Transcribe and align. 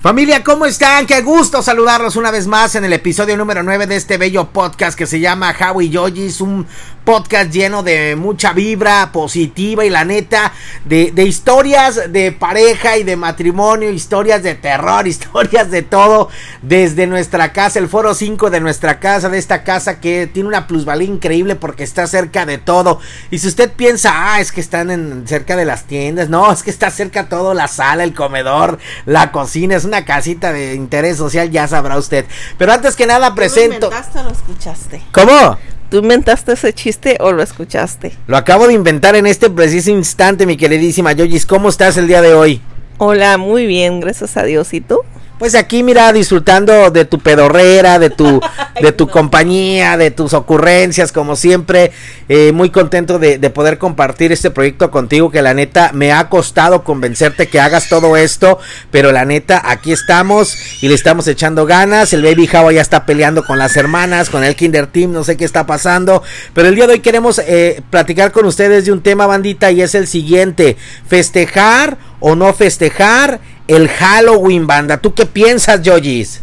Familia, 0.00 0.42
¿cómo 0.42 0.64
están? 0.64 1.04
Qué 1.04 1.20
gusto 1.20 1.60
saludarlos 1.60 2.16
una 2.16 2.30
vez 2.30 2.46
más 2.46 2.74
en 2.74 2.84
el 2.84 2.92
episodio 2.94 3.36
número 3.36 3.62
9 3.62 3.86
de 3.86 3.96
este 3.96 4.16
bello 4.16 4.48
podcast 4.50 4.96
que 4.96 5.06
se 5.06 5.20
llama 5.20 5.54
Howie 5.54 5.90
Yojis, 5.90 6.40
un 6.40 6.66
podcast 7.04 7.50
lleno 7.50 7.82
de 7.82 8.16
mucha 8.16 8.52
vibra 8.52 9.10
positiva 9.12 9.84
y 9.84 9.90
la 9.90 10.04
neta 10.04 10.52
de, 10.84 11.10
de, 11.12 11.24
historias 11.24 12.12
de 12.12 12.32
pareja 12.32 12.96
y 12.98 13.04
de 13.04 13.16
matrimonio, 13.16 13.90
historias 13.90 14.42
de 14.42 14.54
terror, 14.54 15.06
historias 15.08 15.70
de 15.70 15.82
todo 15.82 16.28
desde 16.62 17.06
nuestra 17.06 17.52
casa, 17.52 17.78
el 17.78 17.88
foro 17.88 18.14
5 18.14 18.50
de 18.50 18.60
nuestra 18.60 19.00
casa, 19.00 19.28
de 19.28 19.38
esta 19.38 19.64
casa 19.64 20.00
que 20.00 20.26
tiene 20.26 20.48
una 20.48 20.66
plusvalía 20.66 21.08
increíble 21.08 21.56
porque 21.56 21.84
está 21.84 22.06
cerca 22.06 22.46
de 22.46 22.58
todo. 22.58 23.00
Y 23.30 23.38
si 23.38 23.48
usted 23.48 23.72
piensa, 23.72 24.34
ah, 24.34 24.40
es 24.40 24.52
que 24.52 24.60
están 24.60 24.90
en, 24.90 25.26
cerca 25.26 25.56
de 25.56 25.64
las 25.64 25.84
tiendas, 25.84 26.28
no, 26.28 26.52
es 26.52 26.62
que 26.62 26.70
está 26.70 26.90
cerca 26.90 27.28
todo, 27.28 27.54
la 27.54 27.68
sala, 27.68 28.04
el 28.04 28.14
comedor, 28.14 28.78
la 29.06 29.32
cocina, 29.32 29.76
es 29.76 29.84
una 29.84 30.04
casita 30.04 30.52
de 30.52 30.74
interés 30.74 31.16
social, 31.16 31.50
ya 31.50 31.66
sabrá 31.66 31.98
usted. 31.98 32.26
Pero 32.58 32.72
antes 32.72 32.96
que 32.96 33.06
nada 33.06 33.34
presento... 33.34 33.88
¿Lo 33.90 33.96
inventaste 33.96 34.18
o 34.18 34.22
lo 34.22 34.30
escuchaste? 34.30 35.02
¿Cómo? 35.12 35.58
¿Tú 35.90 35.98
inventaste 35.98 36.52
ese 36.52 36.72
chiste 36.72 37.16
o 37.18 37.32
lo 37.32 37.42
escuchaste? 37.42 38.12
Lo 38.28 38.36
acabo 38.36 38.68
de 38.68 38.74
inventar 38.74 39.16
en 39.16 39.26
este 39.26 39.50
preciso 39.50 39.90
instante, 39.90 40.46
mi 40.46 40.56
queridísima 40.56 41.10
Yoyis. 41.10 41.44
¿Cómo 41.44 41.68
estás 41.68 41.96
el 41.96 42.06
día 42.06 42.22
de 42.22 42.32
hoy? 42.32 42.60
Hola, 42.98 43.38
muy 43.38 43.66
bien, 43.66 43.98
gracias 43.98 44.36
a 44.36 44.44
Dios. 44.44 44.72
¿Y 44.72 44.80
tú? 44.80 45.00
Pues 45.40 45.54
aquí, 45.54 45.82
mira, 45.82 46.12
disfrutando 46.12 46.90
de 46.90 47.06
tu 47.06 47.18
pedorrera, 47.18 47.98
de 47.98 48.10
tu, 48.10 48.42
de 48.82 48.92
tu 48.92 49.08
compañía, 49.08 49.96
de 49.96 50.10
tus 50.10 50.34
ocurrencias, 50.34 51.12
como 51.12 51.34
siempre. 51.34 51.92
Eh, 52.28 52.52
muy 52.52 52.68
contento 52.68 53.18
de, 53.18 53.38
de, 53.38 53.48
poder 53.48 53.78
compartir 53.78 54.32
este 54.32 54.50
proyecto 54.50 54.90
contigo, 54.90 55.30
que 55.30 55.40
la 55.40 55.54
neta 55.54 55.92
me 55.94 56.12
ha 56.12 56.28
costado 56.28 56.84
convencerte 56.84 57.48
que 57.48 57.58
hagas 57.58 57.88
todo 57.88 58.18
esto, 58.18 58.58
pero 58.90 59.12
la 59.12 59.24
neta, 59.24 59.62
aquí 59.64 59.92
estamos 59.92 60.58
y 60.82 60.88
le 60.88 60.94
estamos 60.94 61.26
echando 61.26 61.64
ganas. 61.64 62.12
El 62.12 62.22
Baby 62.22 62.46
Java 62.46 62.70
ya 62.70 62.82
está 62.82 63.06
peleando 63.06 63.42
con 63.42 63.58
las 63.58 63.78
hermanas, 63.78 64.28
con 64.28 64.44
el 64.44 64.54
Kinder 64.54 64.88
Team, 64.88 65.10
no 65.10 65.24
sé 65.24 65.38
qué 65.38 65.46
está 65.46 65.64
pasando. 65.64 66.22
Pero 66.52 66.68
el 66.68 66.74
día 66.74 66.86
de 66.86 66.92
hoy 66.92 67.00
queremos 67.00 67.38
eh, 67.38 67.80
platicar 67.88 68.30
con 68.30 68.44
ustedes 68.44 68.84
de 68.84 68.92
un 68.92 69.00
tema, 69.00 69.26
bandita, 69.26 69.70
y 69.70 69.80
es 69.80 69.94
el 69.94 70.06
siguiente: 70.06 70.76
festejar 71.08 71.96
o 72.20 72.36
no 72.36 72.52
festejar 72.52 73.40
el 73.70 73.88
Halloween, 73.88 74.66
banda. 74.66 74.96
¿Tú 74.96 75.14
qué 75.14 75.26
piensas, 75.26 75.80
Yojis? 75.82 76.40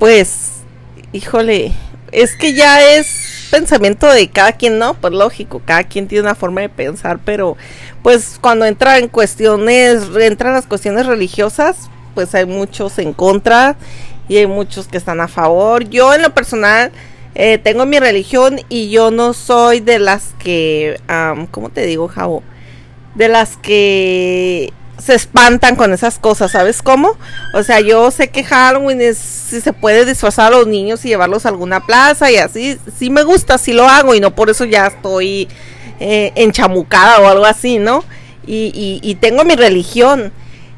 Pues, 0.00 0.50
híjole, 1.12 1.72
es 2.10 2.34
que 2.34 2.54
ya 2.54 2.84
es 2.84 3.46
pensamiento 3.52 4.08
de 4.08 4.28
cada 4.28 4.52
quien, 4.52 4.80
¿no? 4.80 4.94
Pues 4.94 5.12
lógico, 5.12 5.62
cada 5.64 5.84
quien 5.84 6.08
tiene 6.08 6.22
una 6.22 6.34
forma 6.34 6.60
de 6.62 6.70
pensar, 6.70 7.20
pero 7.24 7.56
pues 8.02 8.38
cuando 8.40 8.64
entra 8.64 8.98
en 8.98 9.06
cuestiones, 9.06 10.02
entran 10.20 10.54
las 10.54 10.66
cuestiones 10.66 11.06
religiosas, 11.06 11.88
pues 12.16 12.34
hay 12.34 12.46
muchos 12.46 12.98
en 12.98 13.12
contra 13.12 13.76
y 14.28 14.38
hay 14.38 14.48
muchos 14.48 14.88
que 14.88 14.98
están 14.98 15.20
a 15.20 15.28
favor. 15.28 15.88
Yo 15.88 16.12
en 16.12 16.22
lo 16.22 16.34
personal 16.34 16.90
eh, 17.36 17.58
tengo 17.58 17.86
mi 17.86 18.00
religión 18.00 18.60
y 18.68 18.90
yo 18.90 19.12
no 19.12 19.34
soy 19.34 19.78
de 19.78 20.00
las 20.00 20.34
que, 20.40 21.00
¿cómo 21.52 21.68
te 21.68 21.86
digo, 21.86 22.08
Javo? 22.08 22.42
De 23.14 23.28
las 23.28 23.56
que 23.56 24.72
se 25.00 25.14
espantan 25.14 25.76
con 25.76 25.92
esas 25.92 26.18
cosas, 26.18 26.52
¿sabes 26.52 26.82
cómo? 26.82 27.16
O 27.54 27.62
sea, 27.62 27.80
yo 27.80 28.10
sé 28.10 28.28
que 28.28 28.44
Halloween 28.44 29.00
es 29.00 29.18
si 29.18 29.60
se 29.60 29.72
puede 29.72 30.04
disfrazar 30.04 30.52
a 30.52 30.56
los 30.56 30.66
niños 30.66 31.04
y 31.04 31.08
llevarlos 31.08 31.46
a 31.46 31.50
alguna 31.50 31.84
plaza 31.86 32.30
y 32.30 32.36
así, 32.36 32.78
sí 32.98 33.10
me 33.10 33.22
gusta, 33.22 33.58
sí 33.58 33.72
lo 33.72 33.88
hago 33.88 34.14
y 34.14 34.20
no 34.20 34.34
por 34.34 34.50
eso 34.50 34.64
ya 34.64 34.86
estoy 34.86 35.48
eh, 35.98 36.32
enchamucada 36.34 37.20
o 37.20 37.28
algo 37.28 37.44
así, 37.44 37.78
¿no? 37.78 38.04
Y, 38.46 38.72
y, 38.74 39.00
y, 39.02 39.14
tengo 39.16 39.44
mi 39.44 39.54
religión 39.54 40.32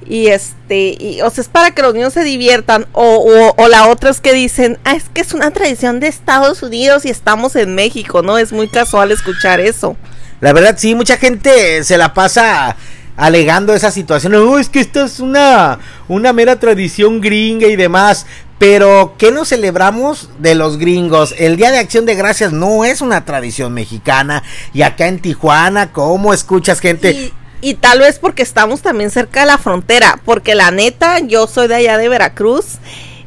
y 0.07 0.27
este, 0.27 0.97
y, 0.99 1.21
o 1.23 1.31
sea, 1.31 1.43
es 1.43 1.49
para 1.49 1.71
que 1.71 1.83
los 1.83 1.95
niños 1.95 2.13
se 2.13 2.25
diviertan 2.25 2.87
o, 2.93 3.17
o, 3.17 3.55
o 3.57 3.69
la 3.69 3.87
otra 3.89 4.11
es 4.11 4.21
que 4.21 4.33
dicen, 4.33 4.79
ah, 4.85 4.95
es 4.95 5.05
que 5.09 5.21
es 5.21 5.33
una 5.33 5.51
tradición 5.53 6.01
de 6.01 6.09
Estados 6.09 6.63
Unidos 6.63 7.05
y 7.05 7.11
estamos 7.11 7.57
en 7.57 7.75
México, 7.75 8.23
¿no? 8.23 8.37
Es 8.37 8.53
muy 8.53 8.69
casual 8.69 9.13
escuchar 9.13 9.61
eso. 9.61 9.97
La 10.41 10.53
verdad, 10.53 10.75
sí, 10.77 10.97
mucha 10.97 11.19
gente 11.19 11.85
se 11.85 11.97
la 11.97 12.15
pasa 12.15 12.77
alegando 13.17 13.75
esa 13.75 13.91
situación. 13.91 14.33
No, 14.33 14.59
es 14.59 14.69
que 14.69 14.81
esto 14.81 15.05
es 15.05 15.21
una, 15.21 15.79
una 16.09 16.33
mera 16.33 16.59
tradición 16.59 17.21
gringa 17.21 17.67
y 17.67 17.77
demás. 17.77 18.27
Pero, 18.59 19.15
¿qué 19.19 19.33
nos 19.33 19.49
celebramos 19.49 20.31
de 20.39 20.55
los 20.55 20.79
gringos? 20.79 21.35
El 21.37 21.57
Día 21.57 21.73
de 21.73 21.79
Acción 21.79 22.07
de 22.07 22.15
Gracias 22.15 22.53
no 22.53 22.85
es 22.85 23.01
una 23.01 23.25
tradición 23.25 23.75
mexicana. 23.75 24.45
Y 24.73 24.83
acá 24.83 25.09
en 25.09 25.21
Tijuana, 25.21 25.91
¿cómo 25.93 26.33
escuchas 26.33 26.79
gente? 26.79 27.33
Y 27.61 27.75
tal 27.75 27.99
vez 27.99 28.19
porque 28.21 28.43
estamos 28.43 28.83
también 28.83 29.11
cerca 29.11 29.41
de 29.41 29.47
la 29.47 29.59
frontera. 29.59 30.21
Porque 30.25 30.55
la 30.55 30.71
neta, 30.71 31.19
yo 31.19 31.49
soy 31.49 31.67
de 31.67 31.75
allá 31.75 31.99
de 31.99 32.09
Veracruz 32.09 32.79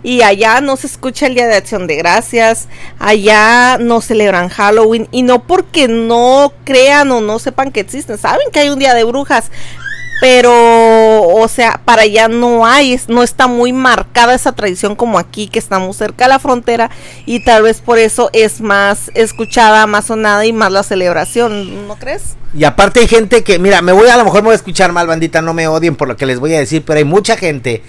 y 0.05 0.21
allá 0.21 0.61
no 0.61 0.77
se 0.77 0.85
escucha 0.85 1.25
el 1.25 1.33
Día 1.33 1.47
de 1.47 1.55
Acción 1.55 1.87
de 1.87 1.95
Gracias, 1.95 2.67
allá 2.99 3.79
no 3.79 4.01
celebran 4.01 4.49
Halloween 4.49 5.07
y 5.11 5.23
no 5.23 5.41
porque 5.41 5.87
no 5.87 6.53
crean 6.63 7.11
o 7.11 7.21
no 7.21 7.39
sepan 7.39 7.71
que 7.71 7.79
existen, 7.79 8.19
saben 8.19 8.51
que 8.53 8.59
hay 8.59 8.69
un 8.69 8.77
Día 8.77 8.93
de 8.93 9.03
Brujas, 9.03 9.49
pero 10.21 11.23
o 11.23 11.47
sea, 11.47 11.81
para 11.83 12.03
allá 12.03 12.27
no 12.27 12.67
hay, 12.67 12.99
no 13.07 13.23
está 13.23 13.47
muy 13.47 13.73
marcada 13.73 14.35
esa 14.35 14.51
tradición 14.51 14.95
como 14.95 15.17
aquí 15.17 15.47
que 15.47 15.57
estamos 15.57 15.97
cerca 15.97 16.25
de 16.25 16.29
la 16.29 16.39
frontera 16.39 16.91
y 17.25 17.43
tal 17.43 17.63
vez 17.63 17.81
por 17.81 17.97
eso 17.97 18.29
es 18.31 18.61
más 18.61 19.09
escuchada, 19.15 19.87
más 19.87 20.05
sonada 20.05 20.45
y 20.45 20.53
más 20.53 20.71
la 20.71 20.83
celebración, 20.83 21.87
¿no 21.87 21.95
crees? 21.95 22.35
Y 22.53 22.63
aparte 22.63 22.99
hay 22.99 23.07
gente 23.07 23.43
que, 23.43 23.57
mira, 23.57 23.81
me 23.81 23.91
voy 23.91 24.07
a 24.07 24.17
lo 24.17 24.23
mejor 24.23 24.43
me 24.43 24.49
voy 24.49 24.53
a 24.53 24.57
escuchar 24.57 24.91
mal, 24.91 25.07
bandita, 25.07 25.41
no 25.41 25.55
me 25.55 25.67
odien 25.67 25.95
por 25.95 26.07
lo 26.07 26.15
que 26.15 26.27
les 26.27 26.39
voy 26.39 26.53
a 26.53 26.59
decir, 26.59 26.83
pero 26.85 26.99
hay 26.99 27.05
mucha 27.05 27.37
gente 27.37 27.81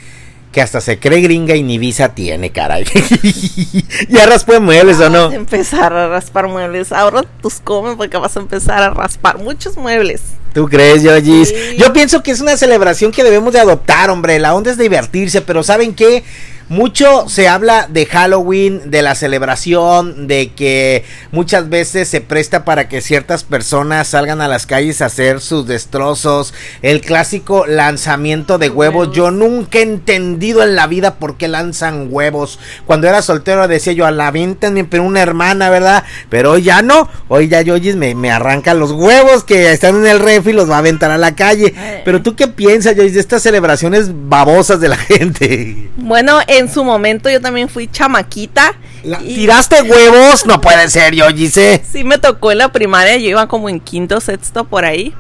que 0.53 0.63
hasta 0.63 0.81
se 0.81 0.99
cree 0.99 1.21
gringa 1.21 1.55
y 1.55 1.63
ni 1.63 1.79
visa 1.79 2.15
tiene, 2.15 2.51
caray. 2.51 2.85
¿Ya 4.09 4.27
raspó 4.27 4.61
muebles 4.61 4.99
o 5.01 5.11
no? 5.11 5.25
Vas 5.25 5.33
a 5.33 5.37
empezar 5.37 5.93
a 5.93 6.09
raspar 6.09 6.49
muebles. 6.49 6.93
Ahora 6.93 7.23
tus 7.43 7.61
comes 7.61 7.97
porque 7.97 8.17
vas 8.17 8.37
a 8.37 8.41
empezar 8.41 8.83
a 8.83 8.91
raspar 8.91 9.39
muchos 9.39 9.77
muebles. 9.77 10.23
¿Tú 10.55 10.67
crees, 10.69 11.03
Yojis? 11.03 11.49
Sí. 11.49 11.77
Yo 11.77 11.93
pienso 11.93 12.23
que 12.23 12.31
es 12.31 12.41
una 12.41 12.57
celebración 12.57 13.13
que 13.13 13.23
debemos 13.23 13.53
de 13.53 13.61
adoptar, 13.61 14.09
hombre. 14.09 14.39
La 14.39 14.55
onda 14.55 14.71
es 14.71 14.79
divertirse, 14.79 15.43
pero 15.43 15.63
¿saben 15.63 15.95
qué? 15.95 16.25
Mucho 16.69 17.29
se 17.29 17.47
habla 17.47 17.87
de 17.89 18.07
Halloween, 18.07 18.91
de 18.91 19.03
la 19.03 19.15
celebración, 19.15 20.27
de 20.27 20.53
que 20.53 21.05
muchas 21.31 21.69
veces 21.69 22.09
se 22.09 22.21
presta 22.21 22.65
para 22.65 22.89
que 22.89 23.01
ciertas 23.01 23.45
personas 23.45 24.09
salgan 24.09 24.41
a 24.41 24.49
las 24.49 24.67
calles 24.67 25.01
a 25.01 25.07
hacer 25.07 25.41
sus 25.41 25.67
destrozos. 25.67 26.55
El 26.83 27.03
clásico 27.03 27.67
lanzamiento 27.67 28.59
de 28.59 28.69
huevos. 28.69 29.13
Yo 29.13 29.31
nunca 29.31 29.79
he 29.79 29.83
entendido 29.83 30.63
en 30.63 30.75
la 30.75 30.87
vida 30.87 31.15
por 31.15 31.37
qué 31.37 31.47
lanzan 31.47 32.09
huevos. 32.11 32.59
Cuando 32.85 33.07
era 33.07 33.23
soltero 33.23 33.69
decía 33.69 33.93
yo, 33.93 34.07
a 34.07 34.11
la 34.11 34.31
venta 34.31 34.73
pero 34.91 35.05
una 35.05 35.23
hermana, 35.23 35.71
¿verdad? 35.71 36.03
Pero 36.29 36.53
hoy 36.53 36.63
ya 36.63 36.83
no. 36.83 37.09
Hoy 37.29 37.49
ya 37.49 37.61
Yoyis 37.63 37.97
me, 37.97 38.15
me 38.15 38.31
arranca 38.31 38.75
los 38.75 38.91
huevos 38.91 39.45
que 39.45 39.73
están 39.73 39.97
en 39.97 40.07
el 40.07 40.19
ref 40.19 40.47
y 40.49 40.53
los 40.53 40.69
va 40.69 40.77
a 40.77 40.79
aventar 40.79 41.11
a 41.11 41.19
la 41.19 41.35
calle. 41.35 41.75
Pero 42.05 42.23
tú 42.23 42.35
qué 42.35 42.49
piensas, 42.49 42.97
Yoyis, 42.97 43.15
de 43.15 43.21
estas 43.21 43.43
celebraciones 43.43 44.11
babosas 44.13 44.81
de 44.81 44.89
la 44.89 44.97
gente? 44.97 45.91
Bueno, 45.97 46.41
en 46.59 46.73
su 46.73 46.85
momento 46.85 47.31
yo 47.31 47.41
también 47.41 47.69
fui 47.69 47.89
chamaquita. 47.89 48.75
La, 49.03 49.21
y... 49.23 49.35
¿Tiraste 49.35 49.83
huevos? 49.83 50.47
No 50.47 50.61
puede 50.61 50.89
ser, 50.89 51.15
yo 51.15 51.29
Gise. 51.29 51.83
Sí 51.91 52.05
me 52.05 52.19
tocó 52.19 52.53
en 52.53 52.59
la 52.59 52.73
primaria, 52.73 53.17
yo 53.17 53.29
iba 53.29 53.47
como 53.49 53.69
en 53.69 53.81
quinto, 53.81 54.21
sexto 54.21 54.65
por 54.65 54.85
ahí. 54.85 55.15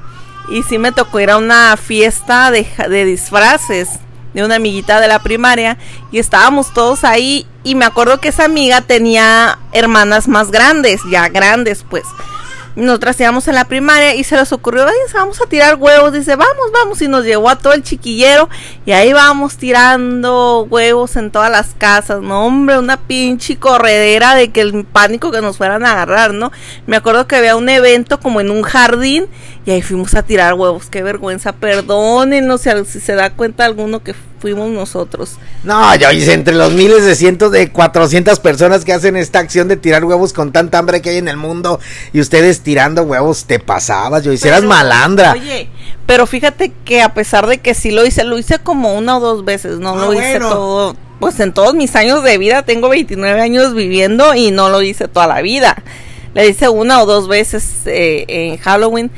Y 0.50 0.62
sí 0.62 0.78
me 0.78 0.92
tocó 0.92 1.20
ir 1.20 1.30
a 1.30 1.38
una 1.38 1.76
fiesta 1.76 2.50
de, 2.50 2.66
de 2.88 3.04
disfraces 3.04 3.88
de 4.36 4.44
una 4.44 4.56
amiguita 4.56 5.00
de 5.00 5.08
la 5.08 5.22
primaria 5.22 5.78
y 6.12 6.18
estábamos 6.18 6.74
todos 6.74 7.04
ahí 7.04 7.46
y 7.64 7.74
me 7.74 7.86
acuerdo 7.86 8.20
que 8.20 8.28
esa 8.28 8.44
amiga 8.44 8.82
tenía 8.82 9.58
hermanas 9.72 10.28
más 10.28 10.50
grandes, 10.50 11.00
ya 11.10 11.30
grandes 11.30 11.86
pues 11.88 12.04
nosotras 12.76 13.18
íbamos 13.18 13.48
en 13.48 13.54
la 13.54 13.64
primaria 13.64 14.14
y 14.14 14.22
se 14.22 14.36
les 14.36 14.52
ocurrió, 14.52 14.86
vamos 15.14 15.40
a 15.40 15.46
tirar 15.46 15.76
huevos, 15.76 16.12
dice, 16.12 16.36
vamos, 16.36 16.70
vamos, 16.72 17.00
y 17.00 17.08
nos 17.08 17.24
llevó 17.24 17.48
a 17.48 17.56
todo 17.56 17.72
el 17.72 17.82
chiquillero 17.82 18.50
y 18.84 18.92
ahí 18.92 19.12
vamos 19.14 19.56
tirando 19.56 20.66
huevos 20.68 21.16
en 21.16 21.30
todas 21.30 21.50
las 21.50 21.74
casas, 21.74 22.20
no 22.20 22.46
hombre, 22.46 22.78
una 22.78 22.98
pinche 22.98 23.56
corredera 23.56 24.34
de 24.34 24.52
que 24.52 24.60
el 24.60 24.84
pánico 24.84 25.30
que 25.30 25.40
nos 25.40 25.56
fueran 25.56 25.84
a 25.86 25.92
agarrar, 25.92 26.34
¿no? 26.34 26.52
Me 26.86 26.96
acuerdo 26.96 27.26
que 27.26 27.36
había 27.36 27.56
un 27.56 27.68
evento 27.68 28.20
como 28.20 28.40
en 28.40 28.50
un 28.50 28.62
jardín 28.62 29.26
y 29.66 29.72
ahí 29.72 29.82
fuimos 29.82 30.14
a 30.14 30.22
tirar 30.22 30.54
huevos, 30.54 30.86
qué 30.88 31.02
vergüenza, 31.02 31.52
perdónenos 31.52 32.60
si, 32.60 32.70
si 32.86 33.00
se 33.00 33.14
da 33.14 33.30
cuenta 33.30 33.64
alguno 33.64 34.00
que 34.00 34.14
fuimos 34.38 34.70
nosotros. 34.70 35.32
No, 35.64 35.92
yo 35.96 36.12
hice 36.12 36.34
entre 36.34 36.54
los 36.54 36.72
miles 36.72 37.04
de 37.04 37.16
cientos 37.16 37.50
de 37.50 37.72
400 37.72 38.38
personas 38.38 38.84
que 38.84 38.92
hacen 38.92 39.16
esta 39.16 39.40
acción 39.40 39.66
de 39.66 39.76
tirar 39.76 40.04
huevos 40.04 40.32
con 40.32 40.52
tanta 40.52 40.78
hambre 40.78 41.02
que 41.02 41.10
hay 41.10 41.16
en 41.16 41.26
el 41.26 41.36
mundo 41.36 41.80
y 42.12 42.20
ustedes 42.20 42.60
tirando 42.60 43.02
huevos 43.02 43.46
te 43.46 43.58
pasabas, 43.58 44.22
yo 44.22 44.32
hicieras 44.32 44.62
malandra. 44.62 45.32
Oye, 45.32 45.68
pero 46.06 46.28
fíjate 46.28 46.72
que 46.84 47.02
a 47.02 47.12
pesar 47.12 47.48
de 47.48 47.58
que 47.58 47.74
sí 47.74 47.90
lo 47.90 48.06
hice, 48.06 48.22
lo 48.22 48.38
hice 48.38 48.60
como 48.60 48.94
una 48.94 49.16
o 49.16 49.20
dos 49.20 49.44
veces, 49.44 49.80
no 49.80 49.94
ah, 49.94 50.06
lo 50.06 50.14
hice 50.14 50.38
todo. 50.38 50.94
Pues 51.18 51.40
en 51.40 51.52
todos 51.52 51.74
mis 51.74 51.96
años 51.96 52.22
de 52.22 52.38
vida, 52.38 52.62
tengo 52.62 52.88
29 52.88 53.40
años 53.40 53.74
viviendo 53.74 54.34
y 54.34 54.52
no 54.52 54.68
lo 54.68 54.80
hice 54.82 55.08
toda 55.08 55.26
la 55.26 55.42
vida. 55.42 55.82
Le 56.34 56.46
hice 56.48 56.68
una 56.68 57.02
o 57.02 57.06
dos 57.06 57.26
veces 57.26 57.64
eh, 57.86 58.26
en 58.28 58.58
Halloween, 58.58 59.10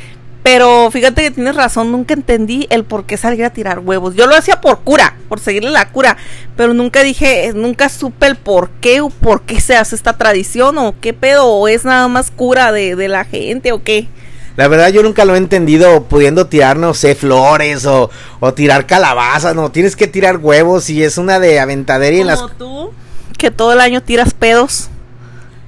Pero 0.42 0.90
fíjate 0.90 1.22
que 1.22 1.30
tienes 1.30 1.56
razón, 1.56 1.92
nunca 1.92 2.14
entendí 2.14 2.66
el 2.70 2.84
por 2.84 3.04
qué 3.04 3.16
salir 3.16 3.44
a 3.44 3.50
tirar 3.50 3.80
huevos. 3.80 4.14
Yo 4.14 4.26
lo 4.26 4.36
hacía 4.36 4.60
por 4.60 4.80
cura, 4.80 5.16
por 5.28 5.40
seguirle 5.40 5.70
la 5.70 5.90
cura, 5.90 6.16
pero 6.56 6.74
nunca 6.74 7.02
dije, 7.02 7.52
nunca 7.54 7.88
supe 7.88 8.26
el 8.26 8.36
por 8.36 8.70
qué 8.80 9.00
o 9.00 9.10
por 9.10 9.42
qué 9.42 9.60
se 9.60 9.76
hace 9.76 9.94
esta 9.94 10.16
tradición 10.16 10.78
o 10.78 10.94
qué 11.00 11.12
pedo, 11.12 11.46
o 11.46 11.68
es 11.68 11.84
nada 11.84 12.08
más 12.08 12.30
cura 12.30 12.72
de, 12.72 12.96
de 12.96 13.08
la 13.08 13.24
gente 13.24 13.72
o 13.72 13.82
qué. 13.82 14.08
La 14.56 14.66
verdad 14.66 14.88
yo 14.88 15.02
nunca 15.04 15.24
lo 15.24 15.34
he 15.34 15.38
entendido 15.38 16.04
pudiendo 16.04 16.46
tirar, 16.46 16.76
no 16.78 16.92
sé, 16.92 17.14
flores 17.14 17.86
o, 17.86 18.10
o 18.40 18.54
tirar 18.54 18.86
calabazas, 18.86 19.54
no, 19.54 19.70
tienes 19.70 19.94
que 19.94 20.08
tirar 20.08 20.38
huevos 20.38 20.90
y 20.90 21.04
es 21.04 21.18
una 21.18 21.38
de 21.38 21.60
aventadera 21.60 22.16
y 22.16 22.20
en 22.22 22.26
las... 22.26 22.40
Como 22.40 22.54
tú, 22.54 22.92
que 23.36 23.50
todo 23.52 23.72
el 23.72 23.80
año 23.80 24.02
tiras 24.02 24.34
pedos. 24.34 24.88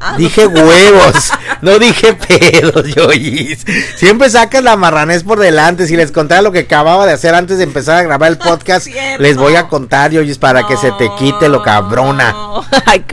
Ah, 0.03 0.15
Dije 0.17 0.47
huevos, 0.47 1.31
no 1.61 1.79
dije 1.79 2.15
pedos, 2.15 2.87
Yoyis. 2.95 3.65
Siempre 3.97 4.31
sacas 4.31 4.63
la 4.63 4.77
marranés 4.77 5.25
por 5.25 5.39
delante. 5.39 5.87
Si 5.87 5.95
les 5.97 6.11
contara 6.11 6.41
lo 6.41 6.53
que 6.53 6.61
acababa 6.61 7.05
de 7.07 7.13
hacer 7.13 7.35
antes 7.35 7.59
de 7.59 7.65
empezar 7.65 7.97
a 7.99 8.03
grabar 8.03 8.31
el 8.31 8.39
podcast, 8.39 8.87
Cierto. 8.87 9.23
les 9.23 9.37
voy 9.37 9.57
a 9.57 9.69
contar, 9.69 10.11
Yoyis, 10.11 10.39
para 10.39 10.67
que 10.67 10.77
se 10.79 10.91
te 10.93 11.11
quite 11.19 11.49
lo 11.51 11.63
cabrona. 11.63 12.35
Ay, 12.87 13.05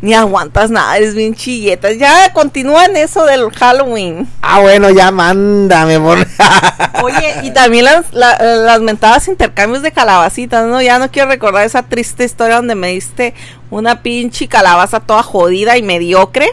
ni 0.00 0.14
aguantas 0.14 0.70
nada, 0.70 0.96
eres 0.96 1.14
bien 1.16 1.34
chilleta. 1.34 1.90
Ya 1.92 2.32
continúa 2.32 2.84
en 2.84 2.96
eso 2.96 3.24
del 3.24 3.50
Halloween. 3.50 4.28
Ah, 4.42 4.60
bueno, 4.60 4.90
ya 4.90 5.10
mándame, 5.10 5.96
amor. 5.96 6.18
Oye, 7.02 7.34
y 7.42 7.50
también 7.50 7.86
las, 7.86 8.12
la- 8.12 8.38
las 8.38 8.80
mentadas 8.80 9.26
intercambios 9.28 9.82
de 9.82 9.90
calabacitas, 9.92 10.66
¿no? 10.66 10.80
Ya 10.80 10.98
no 11.00 11.10
quiero 11.10 11.28
recordar 11.28 11.64
esa 11.66 11.82
triste 11.82 12.24
historia 12.24 12.56
donde 12.56 12.74
me 12.76 12.88
diste 12.88 13.34
una 13.70 14.02
pinche 14.02 14.48
calabaza 14.48 15.00
toda 15.00 15.22
jodida 15.22 15.76
y 15.76 15.82
mediocre. 15.82 16.48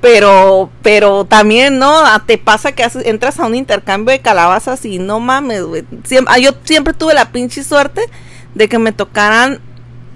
Pero, 0.00 0.70
pero 0.82 1.24
también, 1.24 1.78
¿no? 1.78 1.90
Ah, 1.98 2.22
Te 2.26 2.38
pasa 2.38 2.72
que 2.72 2.84
haces- 2.84 3.06
entras 3.06 3.40
a 3.40 3.46
un 3.46 3.54
intercambio 3.54 4.12
de 4.12 4.20
calabazas 4.20 4.84
y 4.84 4.98
no 4.98 5.20
mames, 5.20 5.62
güey. 5.62 5.84
Ah, 6.26 6.38
yo 6.38 6.50
siempre 6.64 6.92
tuve 6.92 7.14
la 7.14 7.32
pinche 7.32 7.64
suerte 7.64 8.02
de 8.54 8.68
que 8.68 8.78
me 8.78 8.92
tocaran 8.92 9.58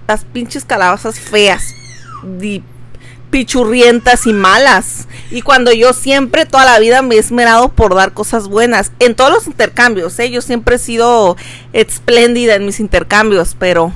las 0.06 0.24
pinches 0.26 0.64
calabazas 0.64 1.18
feas. 1.18 1.74
Y 2.42 2.62
pichurrientas 3.30 4.26
y 4.26 4.32
malas. 4.32 5.08
Y 5.30 5.42
cuando 5.42 5.72
yo 5.72 5.92
siempre, 5.92 6.44
toda 6.46 6.64
la 6.66 6.78
vida 6.78 7.00
me 7.00 7.14
he 7.14 7.18
esmerado 7.18 7.70
por 7.70 7.94
dar 7.94 8.12
cosas 8.12 8.48
buenas. 8.48 8.92
En 8.98 9.14
todos 9.14 9.30
los 9.32 9.46
intercambios, 9.46 10.18
¿eh? 10.18 10.30
Yo 10.30 10.42
siempre 10.42 10.76
he 10.76 10.78
sido 10.78 11.36
espléndida 11.72 12.54
en 12.56 12.66
mis 12.66 12.80
intercambios, 12.80 13.56
pero, 13.58 13.92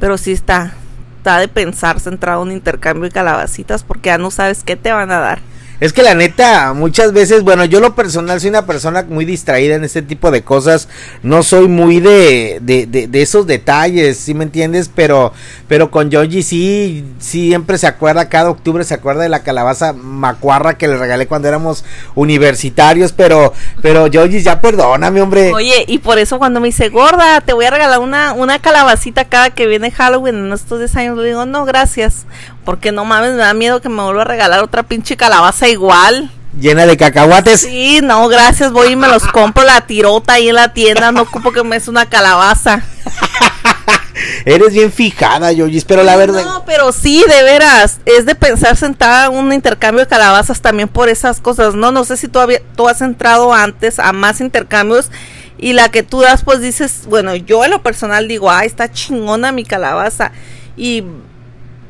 pero 0.00 0.18
sí 0.18 0.32
está, 0.32 0.74
de 1.22 1.48
pensarse 1.48 2.08
entrar 2.08 2.36
a 2.36 2.38
un 2.40 2.50
intercambio 2.50 3.04
de 3.04 3.10
calabacitas 3.10 3.82
porque 3.82 4.08
ya 4.08 4.18
no 4.18 4.30
sabes 4.30 4.64
qué 4.64 4.76
te 4.76 4.92
van 4.92 5.10
a 5.10 5.20
dar. 5.20 5.40
Es 5.80 5.94
que 5.94 6.02
la 6.02 6.14
neta, 6.14 6.74
muchas 6.74 7.14
veces, 7.14 7.42
bueno, 7.42 7.64
yo 7.64 7.80
lo 7.80 7.94
personal 7.94 8.38
soy 8.38 8.50
una 8.50 8.66
persona 8.66 9.06
muy 9.08 9.24
distraída 9.24 9.76
en 9.76 9.84
este 9.84 10.02
tipo 10.02 10.30
de 10.30 10.42
cosas. 10.42 10.88
No 11.22 11.42
soy 11.42 11.68
muy 11.68 12.00
de, 12.00 12.58
de, 12.60 12.86
de, 12.86 13.06
de 13.08 13.22
esos 13.22 13.46
detalles, 13.46 14.18
¿sí 14.18 14.34
me 14.34 14.44
entiendes? 14.44 14.90
Pero, 14.94 15.32
pero 15.68 15.90
con 15.90 16.10
Yoji 16.10 16.42
sí, 16.42 17.04
siempre 17.18 17.78
se 17.78 17.86
acuerda, 17.86 18.28
cada 18.28 18.50
octubre 18.50 18.84
se 18.84 18.92
acuerda 18.92 19.22
de 19.22 19.30
la 19.30 19.42
calabaza 19.42 19.94
macuarra 19.94 20.76
que 20.76 20.86
le 20.86 20.98
regalé 20.98 21.26
cuando 21.26 21.48
éramos 21.48 21.82
universitarios. 22.14 23.12
Pero, 23.12 23.54
pero 23.80 24.06
Yoji, 24.06 24.42
ya 24.42 24.60
perdóname, 24.60 25.22
hombre. 25.22 25.50
Oye, 25.52 25.86
y 25.88 25.98
por 25.98 26.18
eso 26.18 26.38
cuando 26.38 26.60
me 26.60 26.66
dice, 26.68 26.90
gorda, 26.90 27.40
te 27.40 27.54
voy 27.54 27.64
a 27.64 27.70
regalar 27.70 28.00
una, 28.00 28.34
una 28.34 28.58
calabacita 28.58 29.24
cada 29.24 29.48
que 29.48 29.66
viene 29.66 29.90
Halloween 29.90 30.46
en 30.46 30.52
estos 30.52 30.78
10 30.78 30.96
años, 30.96 31.16
le 31.16 31.24
digo, 31.24 31.46
no, 31.46 31.64
gracias. 31.64 32.26
Porque 32.64 32.92
no 32.92 33.04
mames, 33.04 33.32
me 33.32 33.38
da 33.38 33.54
miedo 33.54 33.80
que 33.80 33.88
me 33.88 34.02
vuelva 34.02 34.22
a 34.22 34.26
regalar 34.26 34.62
otra 34.62 34.82
pinche 34.82 35.16
calabaza 35.16 35.68
igual. 35.68 36.30
Llena 36.58 36.84
de 36.86 36.96
cacahuates. 36.96 37.60
Sí, 37.62 38.00
no, 38.02 38.26
gracias, 38.28 38.72
voy 38.72 38.92
y 38.92 38.96
me 38.96 39.08
los 39.08 39.24
compro 39.28 39.62
la 39.64 39.80
tirota 39.82 40.34
ahí 40.34 40.48
en 40.48 40.56
la 40.56 40.72
tienda, 40.72 41.12
no 41.12 41.22
ocupo 41.22 41.52
que 41.52 41.62
me 41.62 41.76
des 41.76 41.88
una 41.88 42.06
calabaza. 42.06 42.82
Eres 44.44 44.72
bien 44.72 44.92
fijada, 44.92 45.52
Yoji, 45.52 45.80
pero 45.86 46.02
la 46.02 46.16
verdad. 46.16 46.44
No, 46.44 46.64
pero 46.64 46.92
sí, 46.92 47.24
de 47.26 47.42
veras, 47.42 48.00
es 48.04 48.26
de 48.26 48.34
pensar 48.34 48.76
sentada 48.76 49.26
en 49.26 49.32
un 49.34 49.52
intercambio 49.52 50.04
de 50.04 50.08
calabazas 50.08 50.60
también 50.60 50.88
por 50.88 51.08
esas 51.08 51.40
cosas, 51.40 51.74
¿no? 51.74 51.90
No 51.92 52.04
sé 52.04 52.16
si 52.16 52.28
tú, 52.28 52.38
había- 52.38 52.60
tú 52.76 52.88
has 52.88 53.00
entrado 53.00 53.52
antes 53.54 53.98
a 53.98 54.12
más 54.12 54.40
intercambios 54.40 55.10
y 55.58 55.72
la 55.72 55.90
que 55.90 56.02
tú 56.02 56.20
das, 56.20 56.42
pues 56.42 56.60
dices, 56.60 57.02
bueno, 57.06 57.34
yo 57.34 57.64
en 57.64 57.70
lo 57.70 57.82
personal 57.82 58.28
digo, 58.28 58.50
ay, 58.50 58.66
está 58.66 58.90
chingona 58.92 59.52
mi 59.52 59.64
calabaza. 59.64 60.32
Y 60.76 61.04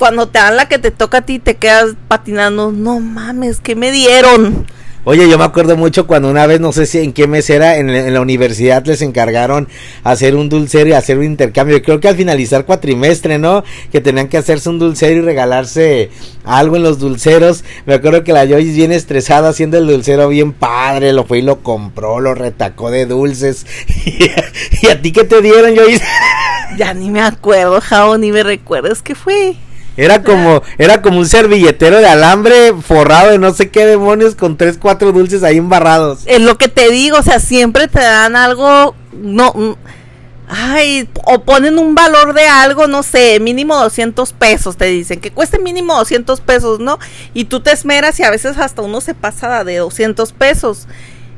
cuando 0.01 0.27
te 0.29 0.39
dan 0.39 0.55
la 0.57 0.67
que 0.67 0.79
te 0.79 0.89
toca 0.89 1.19
a 1.19 1.21
ti, 1.21 1.37
te 1.37 1.57
quedas 1.57 1.89
patinando, 2.07 2.71
no 2.71 2.99
mames, 2.99 3.59
¿qué 3.59 3.75
me 3.75 3.91
dieron? 3.91 4.65
Oye, 5.03 5.29
yo 5.29 5.37
me 5.37 5.43
acuerdo 5.43 5.77
mucho 5.77 6.07
cuando 6.07 6.27
una 6.27 6.47
vez, 6.47 6.59
no 6.59 6.71
sé 6.71 6.87
si 6.87 6.97
en 6.97 7.13
qué 7.13 7.27
mes 7.27 7.47
era, 7.51 7.77
en, 7.77 7.93
la- 7.93 8.07
en 8.07 8.13
la 8.15 8.19
universidad 8.21 8.83
les 8.87 9.03
encargaron 9.03 9.67
hacer 10.03 10.35
un 10.35 10.49
dulcero 10.49 10.89
y 10.89 10.93
hacer 10.93 11.19
un 11.19 11.25
intercambio. 11.25 11.79
Creo 11.83 11.99
que 11.99 12.07
al 12.07 12.15
finalizar 12.15 12.65
cuatrimestre, 12.65 13.37
¿no? 13.37 13.63
Que 13.91 14.01
tenían 14.01 14.27
que 14.27 14.37
hacerse 14.37 14.69
un 14.69 14.79
dulcero 14.79 15.17
y 15.17 15.21
regalarse 15.21 16.09
algo 16.45 16.77
en 16.77 16.81
los 16.83 16.97
dulceros. 16.97 17.63
Me 17.85 17.93
acuerdo 17.93 18.23
que 18.23 18.33
la 18.33 18.47
Joyce 18.47 18.73
bien 18.73 18.91
estresada 18.91 19.49
haciendo 19.49 19.77
el 19.77 19.85
dulcero 19.85 20.27
bien 20.29 20.51
padre, 20.51 21.13
lo 21.13 21.25
fue 21.25 21.37
y 21.39 21.41
lo 21.43 21.59
compró, 21.61 22.19
lo 22.19 22.33
retacó 22.33 22.89
de 22.89 23.05
dulces. 23.05 23.67
¿Y 24.81 24.87
a 24.87 24.99
ti 24.99 25.11
qué 25.11 25.25
te 25.25 25.41
dieron, 25.43 25.75
Joyce? 25.75 26.03
Ya 26.75 26.95
ni 26.95 27.11
me 27.11 27.21
acuerdo, 27.21 27.79
Jao, 27.81 28.17
ni 28.17 28.31
me 28.31 28.41
recuerdas 28.41 29.03
qué 29.03 29.13
fue. 29.13 29.55
Era 29.97 30.23
como, 30.23 30.63
era 30.77 31.01
como 31.01 31.19
un 31.19 31.27
servilletero 31.27 31.97
de 31.97 32.07
alambre 32.07 32.73
forrado 32.81 33.31
de 33.31 33.37
no 33.37 33.53
sé 33.53 33.69
qué 33.69 33.85
demonios 33.85 34.35
con 34.35 34.55
tres, 34.55 34.77
cuatro 34.79 35.11
dulces 35.11 35.43
ahí 35.43 35.57
embarrados. 35.57 36.19
Es 36.25 36.41
lo 36.41 36.57
que 36.57 36.69
te 36.69 36.89
digo, 36.91 37.17
o 37.17 37.23
sea, 37.23 37.39
siempre 37.39 37.87
te 37.87 37.99
dan 37.99 38.37
algo, 38.37 38.95
no, 39.11 39.51
mm, 39.53 39.73
ay, 40.47 41.09
o 41.25 41.41
ponen 41.43 41.77
un 41.77 41.93
valor 41.93 42.33
de 42.33 42.45
algo, 42.45 42.87
no 42.87 43.03
sé, 43.03 43.39
mínimo 43.41 43.75
200 43.75 44.33
pesos, 44.33 44.77
te 44.77 44.85
dicen, 44.85 45.19
que 45.19 45.31
cueste 45.31 45.59
mínimo 45.59 45.95
200 45.95 46.39
pesos, 46.41 46.79
¿no? 46.79 46.97
Y 47.33 47.45
tú 47.45 47.61
te 47.61 47.71
esmeras 47.71 48.19
y 48.19 48.23
a 48.23 48.31
veces 48.31 48.57
hasta 48.57 48.81
uno 48.81 49.01
se 49.01 49.13
pasa 49.13 49.63
de 49.63 49.77
200 49.77 50.31
pesos. 50.33 50.87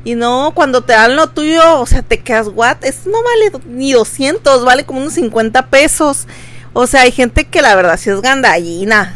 Y 0.04 0.16
no, 0.16 0.52
cuando 0.54 0.82
te 0.82 0.92
dan 0.92 1.16
lo 1.16 1.28
tuyo, 1.28 1.80
o 1.80 1.86
sea, 1.86 2.02
te 2.02 2.20
quedas, 2.20 2.48
what? 2.54 2.84
Eso 2.84 3.08
no 3.08 3.18
vale 3.22 3.64
ni 3.66 3.92
200, 3.92 4.64
vale 4.64 4.84
como 4.84 5.00
unos 5.00 5.14
50 5.14 5.66
pesos. 5.68 6.26
O 6.74 6.86
sea, 6.86 7.02
hay 7.02 7.12
gente 7.12 7.44
que 7.46 7.62
la 7.62 7.74
verdad 7.74 7.98
sí 7.98 8.10
es 8.10 8.20
gandallina. 8.20 9.14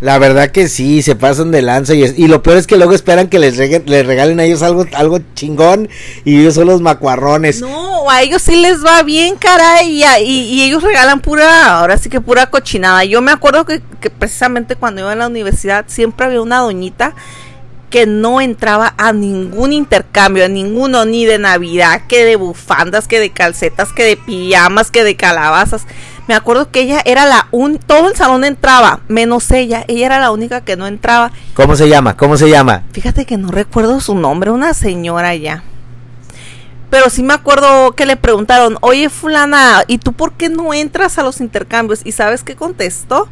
La 0.00 0.16
verdad 0.18 0.50
que 0.50 0.66
sí, 0.68 1.02
se 1.02 1.14
pasan 1.14 1.50
de 1.50 1.60
lanza 1.60 1.92
y, 1.92 2.02
es- 2.02 2.18
y 2.18 2.26
lo 2.26 2.42
peor 2.42 2.56
es 2.56 2.66
que 2.66 2.78
luego 2.78 2.94
esperan 2.94 3.28
que 3.28 3.38
les, 3.38 3.58
les 3.58 4.06
regalen 4.06 4.40
a 4.40 4.44
ellos 4.44 4.62
algo, 4.62 4.86
algo 4.94 5.18
chingón 5.34 5.90
y 6.24 6.40
ellos 6.40 6.54
son 6.54 6.68
los 6.68 6.80
macuarrones. 6.80 7.60
No, 7.60 8.08
a 8.08 8.22
ellos 8.22 8.40
sí 8.40 8.56
les 8.56 8.82
va 8.82 9.02
bien, 9.02 9.36
caray, 9.36 9.90
y, 9.90 10.02
a- 10.04 10.18
y- 10.18 10.24
y 10.54 10.62
ellos 10.62 10.82
regalan 10.82 11.20
pura, 11.20 11.78
ahora 11.80 11.98
sí 11.98 12.08
que 12.08 12.22
pura 12.22 12.46
cochinada. 12.46 13.04
Yo 13.04 13.20
me 13.20 13.30
acuerdo 13.30 13.66
que, 13.66 13.82
que 14.00 14.08
precisamente 14.08 14.74
cuando 14.74 15.02
iba 15.02 15.12
a 15.12 15.16
la 15.16 15.26
universidad 15.26 15.84
siempre 15.86 16.24
había 16.24 16.40
una 16.40 16.60
doñita 16.60 17.14
que 17.90 18.06
no 18.06 18.40
entraba 18.40 18.94
a 18.96 19.12
ningún 19.12 19.72
intercambio, 19.72 20.44
a 20.44 20.48
ninguno, 20.48 21.04
ni 21.04 21.26
de 21.26 21.38
Navidad, 21.38 22.02
que 22.08 22.24
de 22.24 22.36
bufandas, 22.36 23.08
que 23.08 23.20
de 23.20 23.30
calcetas, 23.30 23.92
que 23.92 24.04
de 24.04 24.16
pijamas, 24.16 24.90
que 24.90 25.04
de 25.04 25.16
calabazas. 25.16 25.86
Me 26.28 26.34
acuerdo 26.34 26.70
que 26.70 26.82
ella 26.82 27.02
era 27.04 27.26
la 27.26 27.48
un, 27.50 27.78
todo 27.78 28.08
el 28.08 28.16
salón 28.16 28.44
entraba, 28.44 29.00
menos 29.08 29.50
ella, 29.50 29.84
ella 29.88 30.06
era 30.06 30.20
la 30.20 30.30
única 30.30 30.60
que 30.60 30.76
no 30.76 30.86
entraba. 30.86 31.32
¿Cómo 31.54 31.74
se 31.74 31.88
llama? 31.88 32.16
¿Cómo 32.16 32.36
se 32.36 32.48
llama? 32.48 32.84
Fíjate 32.92 33.26
que 33.26 33.36
no 33.36 33.50
recuerdo 33.50 34.00
su 34.00 34.14
nombre, 34.14 34.52
una 34.52 34.72
señora 34.72 35.34
ya. 35.34 35.64
Pero 36.90 37.08
sí 37.08 37.22
me 37.22 37.34
acuerdo 37.34 37.92
que 37.92 38.04
le 38.04 38.16
preguntaron, 38.16 38.76
oye 38.80 39.08
fulana, 39.10 39.84
¿y 39.86 39.98
tú 39.98 40.12
por 40.12 40.32
qué 40.32 40.48
no 40.48 40.74
entras 40.74 41.18
a 41.18 41.22
los 41.22 41.40
intercambios? 41.40 42.00
¿Y 42.04 42.12
sabes 42.12 42.42
qué 42.42 42.56
contestó? 42.56 43.28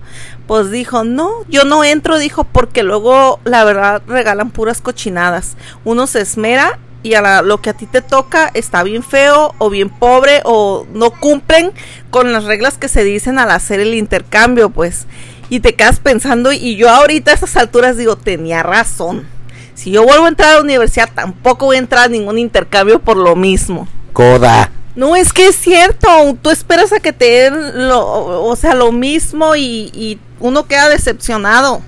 Pues 0.46 0.70
dijo, 0.70 1.02
no, 1.02 1.30
yo 1.48 1.64
no 1.64 1.82
entro, 1.82 2.18
dijo, 2.18 2.44
porque 2.44 2.84
luego 2.84 3.40
la 3.44 3.64
verdad 3.64 4.02
regalan 4.06 4.50
puras 4.50 4.80
cochinadas. 4.80 5.56
Uno 5.84 6.06
se 6.06 6.20
esmera 6.20 6.78
y 7.02 7.14
a 7.14 7.20
la- 7.22 7.42
lo 7.42 7.60
que 7.60 7.70
a 7.70 7.74
ti 7.74 7.86
te 7.86 8.00
toca 8.00 8.50
está 8.54 8.82
bien 8.84 9.02
feo 9.02 9.54
o 9.58 9.70
bien 9.70 9.88
pobre 9.90 10.40
o 10.44 10.86
no 10.92 11.10
cumplen 11.10 11.72
con 12.10 12.32
las 12.32 12.44
reglas 12.44 12.78
que 12.78 12.88
se 12.88 13.02
dicen 13.04 13.38
al 13.40 13.50
hacer 13.50 13.80
el 13.80 13.94
intercambio, 13.94 14.70
pues. 14.70 15.06
Y 15.50 15.60
te 15.60 15.74
quedas 15.74 15.98
pensando, 15.98 16.52
y 16.52 16.76
yo 16.76 16.90
ahorita 16.90 17.30
a 17.30 17.34
estas 17.34 17.56
alturas 17.56 17.96
digo, 17.96 18.16
tenía 18.16 18.62
razón. 18.62 19.26
Si 19.78 19.92
yo 19.92 20.02
vuelvo 20.02 20.24
a 20.24 20.28
entrar 20.28 20.50
a 20.50 20.54
la 20.54 20.62
universidad, 20.62 21.08
tampoco 21.14 21.66
voy 21.66 21.76
a 21.76 21.78
entrar 21.78 22.06
a 22.06 22.08
ningún 22.08 22.36
intercambio 22.36 22.98
por 22.98 23.16
lo 23.16 23.36
mismo. 23.36 23.86
Coda. 24.12 24.72
No, 24.96 25.14
es 25.14 25.32
que 25.32 25.46
es 25.46 25.54
cierto, 25.54 26.08
tú 26.42 26.50
esperas 26.50 26.92
a 26.92 26.98
que 26.98 27.12
te 27.12 27.24
den 27.24 27.86
lo, 27.86 28.44
o 28.44 28.56
sea, 28.56 28.74
lo 28.74 28.90
mismo 28.90 29.54
y, 29.54 29.92
y 29.94 30.18
uno 30.40 30.66
queda 30.66 30.88
decepcionado. 30.88 31.80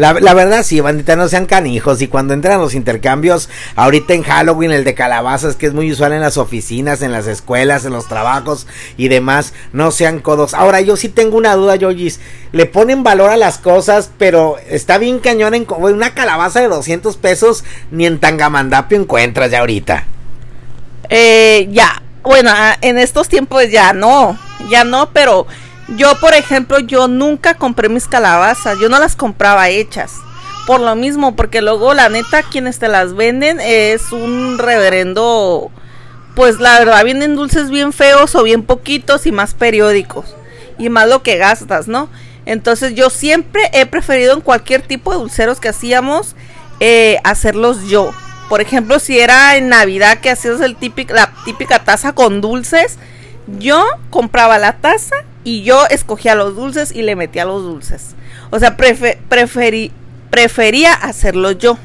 La, 0.00 0.14
la 0.14 0.32
verdad 0.32 0.62
sí, 0.62 0.80
bandita, 0.80 1.14
no 1.14 1.28
sean 1.28 1.44
canijos. 1.44 2.00
Y 2.00 2.08
cuando 2.08 2.32
entran 2.32 2.58
los 2.58 2.72
intercambios, 2.72 3.50
ahorita 3.76 4.14
en 4.14 4.22
Halloween, 4.22 4.70
el 4.70 4.82
de 4.82 4.94
calabazas, 4.94 5.56
que 5.56 5.66
es 5.66 5.74
muy 5.74 5.92
usual 5.92 6.14
en 6.14 6.22
las 6.22 6.38
oficinas, 6.38 7.02
en 7.02 7.12
las 7.12 7.26
escuelas, 7.26 7.84
en 7.84 7.92
los 7.92 8.08
trabajos 8.08 8.66
y 8.96 9.08
demás, 9.08 9.52
no 9.74 9.90
sean 9.90 10.20
codos. 10.20 10.54
Ahora, 10.54 10.80
yo 10.80 10.96
sí 10.96 11.10
tengo 11.10 11.36
una 11.36 11.54
duda, 11.54 11.76
Yogis. 11.76 12.18
Le 12.52 12.64
ponen 12.64 13.02
valor 13.02 13.28
a 13.28 13.36
las 13.36 13.58
cosas, 13.58 14.10
pero 14.16 14.56
está 14.70 14.96
bien 14.96 15.18
cañón 15.18 15.52
en 15.54 15.66
una 15.68 16.14
calabaza 16.14 16.60
de 16.60 16.68
200 16.68 17.18
pesos, 17.18 17.62
ni 17.90 18.06
en 18.06 18.20
Tangamandapio 18.20 18.98
encuentras 18.98 19.50
ya 19.50 19.60
ahorita. 19.60 20.06
Eh, 21.10 21.68
ya, 21.72 22.02
bueno, 22.22 22.50
ah, 22.54 22.78
en 22.80 22.96
estos 22.96 23.28
tiempos 23.28 23.68
ya 23.70 23.92
no, 23.92 24.38
ya 24.70 24.82
no, 24.82 25.10
pero 25.10 25.46
yo, 25.96 26.18
por 26.20 26.34
ejemplo, 26.34 26.78
yo 26.78 27.08
nunca 27.08 27.54
compré 27.54 27.88
mis 27.88 28.06
calabazas, 28.06 28.78
yo 28.78 28.88
no 28.88 28.98
las 28.98 29.16
compraba 29.16 29.68
hechas. 29.68 30.12
Por 30.66 30.80
lo 30.80 30.94
mismo, 30.94 31.34
porque 31.34 31.62
luego 31.62 31.94
la 31.94 32.08
neta 32.08 32.42
quienes 32.42 32.78
te 32.78 32.88
las 32.88 33.14
venden 33.14 33.58
es 33.60 34.12
un 34.12 34.58
reverendo, 34.58 35.70
pues 36.36 36.60
la 36.60 36.78
verdad 36.78 37.04
vienen 37.04 37.34
dulces 37.34 37.70
bien 37.70 37.92
feos 37.92 38.34
o 38.34 38.42
bien 38.44 38.62
poquitos 38.62 39.26
y 39.26 39.32
más 39.32 39.54
periódicos. 39.54 40.36
Y 40.78 40.88
más 40.90 41.08
lo 41.08 41.22
que 41.22 41.36
gastas, 41.36 41.88
¿no? 41.88 42.08
Entonces 42.46 42.94
yo 42.94 43.10
siempre 43.10 43.68
he 43.72 43.84
preferido 43.86 44.34
en 44.34 44.40
cualquier 44.40 44.82
tipo 44.82 45.12
de 45.12 45.18
dulceros 45.18 45.60
que 45.60 45.68
hacíamos 45.68 46.36
eh, 46.78 47.18
hacerlos 47.24 47.88
yo. 47.88 48.12
Por 48.48 48.60
ejemplo, 48.60 48.98
si 48.98 49.18
era 49.18 49.56
en 49.56 49.68
Navidad 49.68 50.18
que 50.20 50.30
hacías 50.30 50.60
el 50.60 50.76
la 51.08 51.32
típica 51.44 51.84
taza 51.84 52.12
con 52.12 52.40
dulces, 52.40 52.96
yo 53.58 53.84
compraba 54.10 54.58
la 54.58 54.78
taza 54.78 55.16
y 55.44 55.62
yo 55.62 55.86
escogía 55.88 56.34
los 56.34 56.56
dulces 56.56 56.92
y 56.92 57.02
le 57.02 57.16
metía 57.16 57.44
los 57.44 57.62
dulces. 57.62 58.14
O 58.50 58.58
sea, 58.58 58.76
preferí, 58.76 59.92
prefería 60.30 60.92
hacerlo 60.92 61.52
yo. 61.52 61.78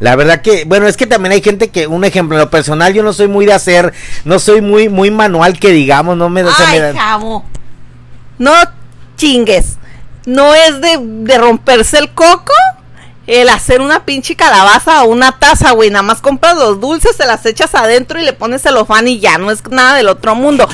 La 0.00 0.16
verdad 0.16 0.42
que, 0.42 0.64
bueno, 0.64 0.86
es 0.86 0.96
que 0.96 1.06
también 1.06 1.32
hay 1.32 1.42
gente 1.42 1.68
que, 1.68 1.86
un 1.86 2.04
ejemplo, 2.04 2.36
en 2.36 2.42
lo 2.42 2.50
personal 2.50 2.92
yo 2.92 3.02
no 3.02 3.12
soy 3.12 3.28
muy 3.28 3.46
de 3.46 3.52
hacer, 3.52 3.92
no 4.24 4.38
soy 4.38 4.60
muy, 4.60 4.88
muy 4.88 5.10
manual 5.10 5.58
que 5.58 5.70
digamos, 5.70 6.16
no 6.16 6.28
me... 6.28 6.42
Ay, 6.42 6.80
me 6.80 6.92
No 8.38 8.52
chingues. 9.16 9.76
No 10.26 10.54
es 10.54 10.80
de, 10.80 10.98
de 11.00 11.38
romperse 11.38 11.98
el 11.98 12.10
coco 12.10 12.52
el 13.26 13.48
hacer 13.48 13.80
una 13.80 14.04
pinche 14.04 14.36
calabaza 14.36 15.04
o 15.04 15.08
una 15.08 15.32
taza, 15.32 15.72
güey. 15.72 15.90
Nada 15.90 16.02
más 16.02 16.20
compras 16.20 16.56
los 16.56 16.80
dulces, 16.80 17.16
se 17.16 17.26
las 17.26 17.44
echas 17.46 17.74
adentro 17.74 18.20
y 18.20 18.24
le 18.24 18.32
pones 18.32 18.62
celofán 18.62 19.08
y 19.08 19.18
ya 19.18 19.38
no 19.38 19.50
es 19.50 19.66
nada 19.70 19.96
del 19.96 20.08
otro 20.08 20.34
mundo. 20.34 20.68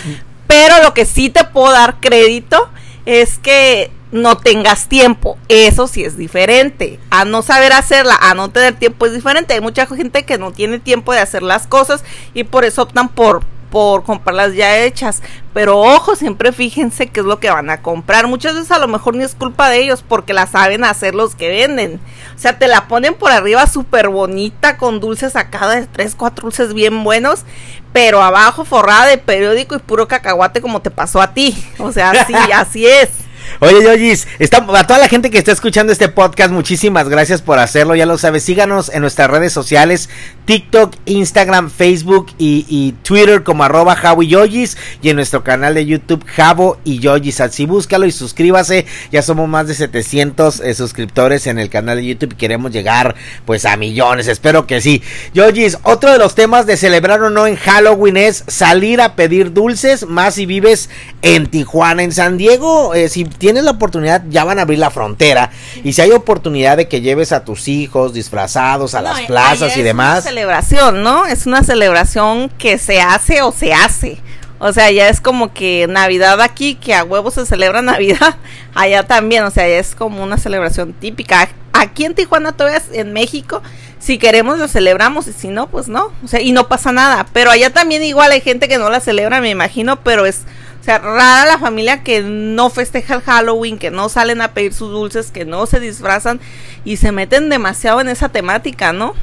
Pero 0.51 0.83
lo 0.83 0.95
que 0.95 1.07
sí 1.07 1.31
te 1.31 1.45
puedo 1.45 1.71
dar 1.71 2.01
crédito 2.01 2.69
es 3.07 3.39
que 3.39 3.93
no 4.11 4.37
tengas 4.37 4.89
tiempo. 4.89 5.39
Eso 5.47 5.87
sí 5.87 6.03
es 6.03 6.17
diferente. 6.17 6.99
A 7.11 7.25
no 7.25 7.43
saber 7.43 7.73
hacerla, 7.73 8.19
a 8.21 8.35
no 8.35 8.51
tener 8.51 8.75
tiempo 8.75 9.07
es 9.07 9.13
diferente. 9.13 9.55
Hay 9.55 9.61
mucha 9.61 9.87
gente 9.87 10.25
que 10.25 10.39
no 10.39 10.51
tiene 10.51 10.81
tiempo 10.81 11.13
de 11.13 11.21
hacer 11.21 11.45
las 11.45 11.69
cosas 11.69 12.03
y 12.35 12.43
por 12.43 12.65
eso 12.65 12.83
optan 12.83 13.11
por 13.11 13.45
por 13.71 14.05
comprarlas 14.05 14.55
ya 14.55 14.79
hechas. 14.79 15.23
Pero 15.53 15.79
ojo, 15.79 16.17
siempre 16.17 16.53
fíjense 16.53 17.09
qué 17.09 17.21
es 17.21 17.27
lo 17.27 17.41
que 17.41 17.51
van 17.51 17.71
a 17.71 17.83
comprar. 17.83 18.27
Muchas 18.27 18.55
veces 18.55 18.71
a 18.71 18.79
lo 18.79 18.89
mejor 18.89 19.17
ni 19.17 19.25
es 19.25 19.35
culpa 19.35 19.69
de 19.69 19.79
ellos 19.79 20.05
porque 20.07 20.33
la 20.33 20.47
saben 20.47 20.85
hacer 20.85 21.15
los 21.15 21.35
que 21.35 21.49
venden. 21.49 22.01
O 22.35 22.39
sea, 22.39 22.59
te 22.59 22.69
la 22.69 22.89
ponen 22.89 23.15
por 23.15 23.33
arriba 23.33 23.67
súper 23.67 24.09
bonita 24.09 24.77
con 24.77 25.01
dulces 25.01 25.33
sacadas 25.33 25.81
de 25.81 25.87
tres, 25.87 26.15
cuatro 26.15 26.45
dulces 26.45 26.75
bien 26.75 27.03
buenos. 27.05 27.45
Pero 27.93 28.23
abajo 28.23 28.65
forrada 28.65 29.07
de 29.07 29.19
periódico 29.19 29.75
y 29.75 29.79
puro 29.79 30.07
cacahuate 30.07 30.61
como 30.61 30.81
te 30.81 30.91
pasó 30.91 31.21
a 31.21 31.35
ti. 31.35 31.57
O 31.79 31.91
sea, 31.93 32.11
así, 32.11 32.35
así 32.55 32.87
es. 32.87 33.11
Oye, 33.59 33.83
Yoyis, 33.83 34.27
a 34.53 34.87
toda 34.87 34.99
la 34.99 35.09
gente 35.09 35.31
que 35.31 35.39
está 35.39 35.53
escuchando 35.53 35.93
este 35.93 36.09
podcast, 36.09 36.51
muchísimas 36.53 37.09
gracias 37.09 37.43
por 37.43 37.59
hacerlo. 37.59 37.95
Ya 37.95 38.07
lo 38.07 38.17
sabes, 38.17 38.45
síganos 38.45 38.89
en 38.89 39.03
nuestras 39.03 39.29
redes 39.29 39.53
sociales, 39.53 40.09
TikTok, 40.51 40.97
Instagram, 41.05 41.71
Facebook 41.71 42.33
y, 42.37 42.93
Twitter 43.05 43.45
como 43.45 43.63
arroba 43.63 43.95
Javo 43.95 44.25
y 44.25 44.35
y 44.35 45.09
en 45.09 45.15
nuestro 45.15 45.45
canal 45.45 45.75
de 45.75 45.87
YouTube 45.87 46.25
Javo 46.27 46.77
y 46.83 46.99
Yoyis. 46.99 47.41
Así 47.41 47.67
búscalo 47.67 48.05
y 48.05 48.11
suscríbase. 48.11 48.85
Ya 49.13 49.23
somos 49.23 49.49
más 49.49 49.69
de 49.69 49.75
700 49.75 50.59
eh, 50.59 50.75
suscriptores 50.75 51.47
en 51.47 51.61
el 51.61 51.71
canal 51.71 51.99
de 51.99 52.07
YouTube 52.07 52.33
y 52.33 52.37
queremos 52.37 52.73
llegar 52.73 53.15
pues 53.45 53.65
a 53.65 53.77
millones. 53.77 54.27
Espero 54.27 54.67
que 54.67 54.81
sí. 54.81 55.05
Yoyis, 55.35 55.79
otro 55.85 56.11
de 56.11 56.19
los 56.19 56.35
temas 56.35 56.67
de 56.67 56.77
celebrar 56.77 57.23
o 57.23 57.31
no 57.31 57.47
en 57.47 57.55
Halloween 57.55 58.17
es 58.17 58.43
salir 58.49 59.01
a 59.01 59.15
pedir 59.15 59.53
dulces, 59.53 60.05
más 60.09 60.35
si 60.35 60.47
vives 60.47 60.91
en 61.23 61.47
Tijuana, 61.47 62.03
en 62.03 62.11
San 62.11 62.39
Diego. 62.39 62.93
Eh, 62.95 63.09
si 63.09 63.25
tienes 63.25 63.63
la 63.63 63.71
oportunidad, 63.71 64.25
ya 64.29 64.43
van 64.43 64.59
a 64.59 64.63
abrir 64.63 64.81
la 64.81 64.91
frontera. 64.91 65.53
Y 65.85 65.93
si 65.93 66.03
hay 66.03 66.11
oportunidad 66.13 66.77
de 66.77 66.89
que 66.89 67.01
lleves 67.01 67.33
a 67.33 67.45
tus 67.45 67.69
hijos 67.69 68.13
disfrazados 68.13 68.95
a 68.95 69.03
las 69.03 69.21
plazas 69.23 69.77
y 69.77 69.83
demás. 69.83 70.19
Es 70.19 70.25
una 70.25 70.31
celebración, 70.31 71.03
¿no? 71.03 71.27
Es 71.27 71.47
una 71.47 71.63
celebración 71.63 72.49
que 72.59 72.79
se 72.79 73.01
hace 73.01 73.43
o 73.43 73.53
se 73.53 73.73
hace. 73.73 74.19
O 74.59 74.75
sea, 74.75 74.91
ya 74.91 75.09
es 75.09 75.23
como 75.23 75.55
que 75.55 75.87
Navidad 75.89 76.41
aquí, 76.43 76.75
que 76.75 76.95
a 76.95 77.03
huevos 77.03 77.35
se 77.35 77.47
celebra 77.47 77.81
Navidad, 77.83 78.37
allá 78.75 79.03
también, 79.05 79.45
o 79.45 79.51
sea, 79.51 79.67
ya 79.67 79.79
es 79.79 79.95
como 79.95 80.23
una 80.23 80.37
celebración 80.37 80.93
típica. 80.93 81.49
Aquí 81.73 82.05
en 82.05 82.15
Tijuana, 82.15 82.53
todavía 82.53 82.83
en 82.93 83.13
México, 83.15 83.63
si 83.99 84.19
queremos 84.19 84.59
lo 84.59 84.69
celebramos 84.69 85.27
y 85.29 85.33
si 85.33 85.49
no, 85.49 85.69
pues 85.69 85.89
no, 85.89 86.13
o 86.23 86.29
sea, 86.29 86.41
y 86.43 86.53
no 86.53 86.69
pasa 86.69 86.93
nada. 86.93 87.27
Pero 87.33 87.51
allá 87.51 87.73
también 87.73 88.03
igual 88.03 88.33
hay 88.33 88.43
gente 88.43 88.69
que 88.69 88.77
no 88.77 88.91
la 88.91 89.01
celebra, 89.01 89.41
me 89.41 89.49
imagino, 89.49 90.03
pero 90.03 90.27
es 90.27 90.43
o 90.81 90.83
sea, 90.85 90.99
rara 90.99 91.45
la 91.45 91.59
familia 91.59 92.03
que 92.03 92.23
no 92.23 92.71
festeja 92.71 93.15
el 93.15 93.21
Halloween, 93.21 93.79
que 93.79 93.91
no 93.91 94.09
salen 94.09 94.41
a 94.41 94.55
pedir 94.55 94.73
sus 94.73 94.91
dulces, 94.91 95.31
que 95.31 95.45
no 95.45 95.67
se 95.67 95.79
disfrazan 95.79 96.41
y 96.85 96.97
se 96.97 97.13
meten 97.13 97.51
demasiado 97.51 98.01
en 98.01 98.09
esa 98.09 98.31
temática, 98.31 98.93
¿no? 98.93 99.15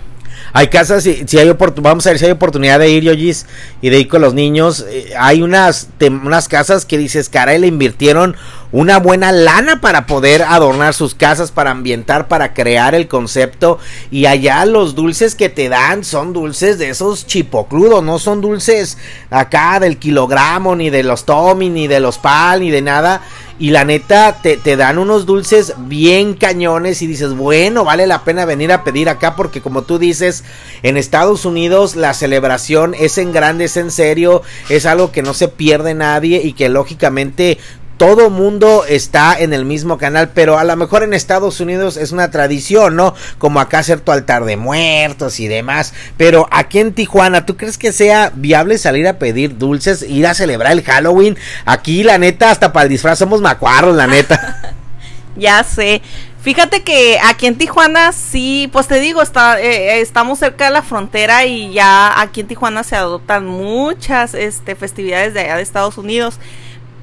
Hay 0.53 0.67
casas, 0.67 1.03
si, 1.03 1.37
hay 1.37 1.55
vamos 1.81 2.05
a 2.05 2.09
ver 2.09 2.19
si 2.19 2.25
hay 2.25 2.31
oportunidad 2.31 2.79
de 2.79 2.89
ir, 2.89 3.03
Yogis, 3.03 3.45
y 3.81 3.89
de 3.89 3.99
ir 3.99 4.07
con 4.07 4.21
los 4.21 4.33
niños. 4.33 4.85
Eh, 4.89 5.13
hay 5.17 5.41
unas, 5.41 5.89
unas 5.99 6.47
casas 6.47 6.85
que 6.85 6.97
dices, 6.97 7.29
caray, 7.29 7.59
le 7.59 7.67
invirtieron 7.67 8.35
una 8.71 8.99
buena 8.99 9.31
lana 9.31 9.79
para 9.79 10.05
poder 10.05 10.41
adornar 10.41 10.93
sus 10.93 11.15
casas, 11.15 11.51
para 11.51 11.71
ambientar, 11.71 12.27
para 12.27 12.53
crear 12.53 12.95
el 12.95 13.07
concepto. 13.07 13.79
Y 14.11 14.25
allá 14.25 14.65
los 14.65 14.95
dulces 14.95 15.35
que 15.35 15.49
te 15.49 15.69
dan 15.69 16.03
son 16.03 16.33
dulces 16.33 16.77
de 16.77 16.89
esos 16.89 17.25
chipocludos, 17.25 18.03
no 18.03 18.19
son 18.19 18.41
dulces 18.41 18.97
acá 19.29 19.79
del 19.79 19.97
kilogramo, 19.97 20.75
ni 20.75 20.89
de 20.89 21.03
los 21.03 21.25
Tommy, 21.25 21.69
ni 21.69 21.87
de 21.87 21.99
los 21.99 22.17
Pal, 22.17 22.61
ni 22.61 22.71
de 22.71 22.81
nada. 22.81 23.21
Y 23.59 23.71
la 23.71 23.85
neta, 23.85 24.39
te, 24.43 24.55
te, 24.55 24.75
dan 24.75 24.99
unos 24.99 25.25
dulces 25.25 25.73
bien 25.77 26.35
cañones 26.35 27.01
y 27.01 27.07
dices, 27.07 27.33
bueno, 27.33 27.83
vale 27.83 28.05
la 28.05 28.23
pena 28.23 28.45
venir 28.45 28.71
a 28.71 28.83
pedir 28.83 29.09
acá 29.09 29.35
porque 29.35 29.61
como 29.61 29.81
tú 29.81 29.97
dices, 29.97 30.43
en 30.83 30.95
Estados 30.95 31.43
Unidos 31.43 31.95
la 31.95 32.13
celebración 32.13 32.93
es 32.93 33.17
en 33.17 33.31
grande, 33.31 33.65
es 33.65 33.75
en 33.77 33.89
serio, 33.89 34.43
es 34.69 34.85
algo 34.85 35.11
que 35.11 35.23
no 35.23 35.33
se 35.33 35.47
pierde 35.47 35.95
nadie 35.95 36.41
y 36.43 36.53
que 36.53 36.69
lógicamente 36.69 37.57
todo 37.97 38.29
mundo 38.29 38.85
está 38.87 39.37
en 39.37 39.53
el 39.53 39.65
mismo 39.65 39.97
canal, 39.97 40.29
pero 40.33 40.57
a 40.57 40.63
lo 40.63 40.75
mejor 40.75 41.03
en 41.03 41.13
Estados 41.13 41.59
Unidos 41.59 41.97
es 41.97 42.11
una 42.11 42.31
tradición, 42.31 42.95
¿no? 42.95 43.13
Como 43.37 43.59
acá 43.59 43.79
hacer 43.79 43.99
tu 43.99 44.11
altar 44.11 44.45
de 44.45 44.57
muertos 44.57 45.39
y 45.39 45.47
demás. 45.47 45.93
Pero 46.15 46.47
aquí 46.51 46.79
en 46.79 46.93
Tijuana, 46.93 47.45
¿tú 47.45 47.57
crees 47.57 47.77
que 47.77 47.91
sea 47.91 48.31
viable 48.35 48.77
salir 48.77 49.07
a 49.07 49.19
pedir 49.19 49.57
dulces, 49.57 50.03
ir 50.03 50.27
a 50.27 50.33
celebrar 50.33 50.71
el 50.71 50.83
Halloween? 50.83 51.37
Aquí, 51.65 52.03
la 52.03 52.17
neta, 52.17 52.51
hasta 52.51 52.71
para 52.71 52.83
el 52.83 52.89
disfraz 52.89 53.19
somos 53.19 53.41
macuarros, 53.41 53.95
la 53.95 54.07
neta. 54.07 54.75
ya 55.35 55.63
sé. 55.63 56.01
Fíjate 56.41 56.81
que 56.81 57.19
aquí 57.21 57.45
en 57.47 57.57
Tijuana 57.57 58.13
sí, 58.13 58.69
pues 58.71 58.87
te 58.87 59.01
digo, 59.01 59.21
está, 59.21 59.59
eh, 59.59 59.99
estamos 59.99 60.39
cerca 60.39 60.65
de 60.65 60.71
la 60.71 60.81
frontera 60.81 61.45
y 61.45 61.73
ya 61.73 62.21
aquí 62.21 62.41
en 62.41 62.47
Tijuana 62.47 62.83
se 62.83 62.95
adoptan 62.95 63.45
muchas 63.45 64.33
este, 64.33 64.75
festividades 64.75 65.33
de 65.33 65.41
allá 65.41 65.57
de 65.57 65.63
Estados 65.63 65.97
Unidos 65.97 66.39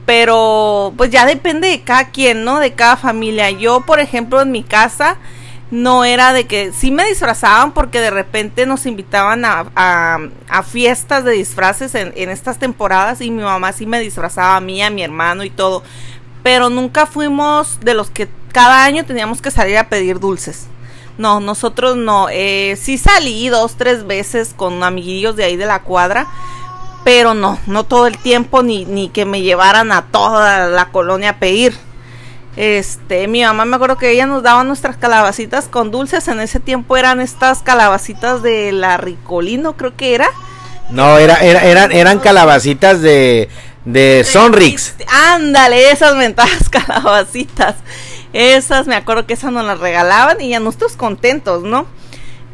pero 0.06 0.92
pues 0.96 1.10
ya 1.10 1.26
depende 1.26 1.68
de 1.68 1.82
cada 1.82 2.10
quien, 2.10 2.44
¿no? 2.44 2.58
De 2.58 2.72
cada 2.72 2.96
familia. 2.96 3.50
Yo, 3.50 3.82
por 3.82 4.00
ejemplo, 4.00 4.40
en 4.40 4.50
mi 4.50 4.62
casa 4.62 5.16
no 5.70 6.04
era 6.04 6.32
de 6.32 6.46
que 6.46 6.72
sí 6.72 6.90
me 6.90 7.06
disfrazaban 7.06 7.72
porque 7.72 8.00
de 8.00 8.10
repente 8.10 8.66
nos 8.66 8.86
invitaban 8.86 9.44
a, 9.44 9.66
a, 9.74 10.62
fiestas 10.62 11.24
de 11.24 11.32
disfraces 11.32 11.94
en, 11.94 12.12
en, 12.16 12.28
estas 12.28 12.58
temporadas 12.58 13.20
y 13.20 13.30
mi 13.30 13.42
mamá 13.42 13.72
sí 13.72 13.86
me 13.86 13.98
disfrazaba 13.98 14.56
a 14.56 14.60
mí, 14.60 14.82
a 14.82 14.90
mi 14.90 15.02
hermano 15.02 15.42
y 15.42 15.50
todo. 15.50 15.82
Pero 16.42 16.68
nunca 16.68 17.06
fuimos 17.06 17.80
de 17.80 17.94
los 17.94 18.10
que 18.10 18.28
cada 18.52 18.84
año 18.84 19.04
teníamos 19.04 19.40
que 19.40 19.50
salir 19.50 19.78
a 19.78 19.88
pedir 19.88 20.20
dulces. 20.20 20.66
No, 21.16 21.40
nosotros 21.40 21.96
no. 21.96 22.28
Eh, 22.30 22.76
sí 22.80 22.98
salí 22.98 23.48
dos, 23.48 23.76
tres 23.76 24.06
veces 24.06 24.52
con 24.54 24.82
amiguillos 24.82 25.36
de 25.36 25.44
ahí 25.44 25.56
de 25.56 25.66
la 25.66 25.82
cuadra 25.82 26.26
pero 27.04 27.34
no, 27.34 27.58
no 27.66 27.84
todo 27.84 28.06
el 28.06 28.18
tiempo 28.18 28.62
ni, 28.62 28.86
ni 28.86 29.10
que 29.10 29.26
me 29.26 29.42
llevaran 29.42 29.92
a 29.92 30.06
toda 30.06 30.68
la 30.68 30.86
colonia 30.86 31.30
a 31.30 31.38
pedir. 31.38 31.76
Este, 32.56 33.26
mi 33.26 33.42
mamá 33.42 33.64
me 33.64 33.76
acuerdo 33.76 33.98
que 33.98 34.10
ella 34.10 34.26
nos 34.26 34.42
daba 34.42 34.64
nuestras 34.64 34.96
calabacitas 34.96 35.66
con 35.66 35.90
dulces, 35.90 36.28
en 36.28 36.40
ese 36.40 36.60
tiempo 36.60 36.96
eran 36.96 37.20
estas 37.20 37.62
calabacitas 37.62 38.42
de 38.42 38.72
la 38.72 38.96
Ricolino, 38.96 39.76
creo 39.76 39.96
que 39.96 40.14
era. 40.14 40.28
No, 40.90 41.18
era, 41.18 41.36
era, 41.36 41.64
eran, 41.64 41.92
eran 41.92 42.20
calabacitas 42.20 43.00
de, 43.00 43.48
de 43.84 44.24
Sonrix. 44.24 44.94
Ándale, 45.08 45.90
esas 45.90 46.14
mentadas 46.16 46.68
calabacitas. 46.70 47.76
Esas, 48.32 48.86
me 48.86 48.96
acuerdo 48.96 49.26
que 49.26 49.34
esas 49.34 49.52
nos 49.52 49.64
las 49.64 49.78
regalaban 49.78 50.40
y 50.40 50.50
ya 50.50 50.60
nosotros 50.60 50.96
contentos, 50.96 51.62
¿no? 51.62 51.86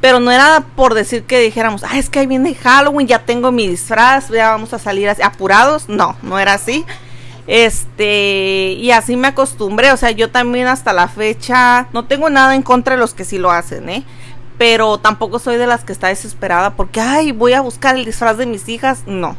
Pero 0.01 0.21
no 0.21 0.31
era 0.31 0.65
por 0.77 0.95
decir 0.95 1.25
que 1.25 1.41
dijéramos, 1.41 1.85
ah, 1.85 1.99
es 1.99 2.09
que 2.09 2.21
ahí 2.21 2.27
viene 2.27 2.55
Halloween, 2.55 3.07
ya 3.07 3.21
tengo 3.21 3.53
mi 3.53 3.69
disfraz, 3.69 4.29
ya 4.29 4.51
vamos 4.51 4.73
a 4.73 4.79
salir 4.79 5.09
así, 5.09 5.23
apurados. 5.23 5.89
No, 5.89 6.17
no 6.23 6.39
era 6.39 6.55
así. 6.55 6.85
Este, 7.47 8.73
y 8.79 8.93
así 8.93 9.17
me 9.17 9.29
acostumbré, 9.29 9.91
o 9.93 9.97
sea, 9.97 10.13
yo 10.13 10.31
también 10.31 10.69
hasta 10.69 10.93
la 10.93 11.09
fecha 11.09 11.89
no 11.93 12.05
tengo 12.05 12.31
nada 12.31 12.55
en 12.55 12.63
contra 12.63 12.95
de 12.95 13.01
los 13.01 13.13
que 13.13 13.25
sí 13.25 13.39
lo 13.39 13.51
hacen, 13.51 13.89
¿eh? 13.89 14.05
pero 14.61 14.99
tampoco 14.99 15.39
soy 15.39 15.57
de 15.57 15.67
las 15.67 15.85
que 15.85 15.93
está 15.95 16.09
desesperada 16.09 16.77
porque, 16.77 17.01
ay, 17.01 17.33
voy 17.33 17.55
a 17.55 17.63
buscar 17.63 17.97
el 17.97 18.05
disfraz 18.05 18.37
de 18.37 18.45
mis 18.45 18.69
hijas. 18.69 19.05
No. 19.07 19.35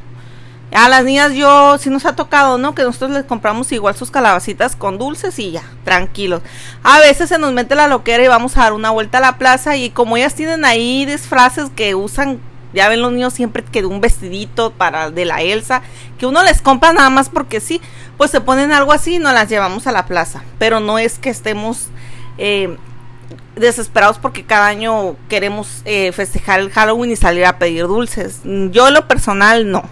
A 0.74 0.88
las 0.88 1.04
niñas 1.04 1.34
yo 1.34 1.78
sí 1.78 1.90
nos 1.90 2.06
ha 2.06 2.16
tocado, 2.16 2.58
¿no? 2.58 2.74
Que 2.74 2.84
nosotros 2.84 3.12
les 3.12 3.26
compramos 3.26 3.72
igual 3.74 3.94
sus 3.96 4.10
calabacitas 4.10 4.78
con 4.78 4.98
dulces 4.98 5.38
y 5.38 5.52
ya, 5.52 5.64
tranquilos. 5.84 6.42
A 6.82 7.00
veces 7.00 7.28
se 7.28 7.38
nos 7.38 7.52
mete 7.52 7.76
la 7.76 7.88
loquera 7.88 8.24
y 8.24 8.30
vamos 8.30 8.56
a 8.56 8.62
dar 8.62 8.74
una 8.74 8.90
vuelta 8.90 9.18
a 9.18 9.22
la 9.22 9.38
plaza 9.38 9.76
y 9.76 9.90
como 9.90 10.16
ellas 10.16 10.34
tienen 10.34 10.64
ahí 10.64 11.06
disfraces 11.06 11.70
que 11.76 11.94
usan, 11.94 12.40
ya 12.74 12.88
ven 12.88 13.02
los 13.02 13.12
niños 13.12 13.34
siempre 13.34 13.64
que 13.64 13.86
un 13.86 14.00
vestidito 14.00 14.72
para 14.72 15.12
de 15.12 15.26
la 15.26 15.42
Elsa, 15.42 15.82
que 16.18 16.26
uno 16.26 16.42
les 16.42 16.62
compra 16.62 16.94
nada 16.94 17.10
más 17.10 17.28
porque 17.28 17.60
sí, 17.60 17.82
pues 18.16 18.32
se 18.32 18.40
ponen 18.40 18.72
algo 18.72 18.94
así 18.94 19.16
y 19.16 19.20
nos 19.20 19.34
las 19.34 19.50
llevamos 19.50 19.88
a 19.88 19.92
la 19.92 20.06
plaza. 20.06 20.42
Pero 20.58 20.80
no 20.80 21.00
es 21.00 21.20
que 21.20 21.30
estemos 21.30 21.90
eh, 22.38 22.78
desesperados 23.58 24.20
porque 24.20 24.46
cada 24.46 24.68
año 24.68 25.18
queremos 25.28 25.82
eh, 25.84 26.14
festejar 26.14 26.62
el 26.62 26.72
Halloween 26.72 27.12
y 27.12 27.18
salir 27.18 27.46
a 27.46 27.58
pedir 27.58 27.88
dulces. 27.88 28.40
Yo 28.46 28.88
en 28.88 28.94
lo 28.94 29.10
personal 29.10 29.70
no. 29.70 29.84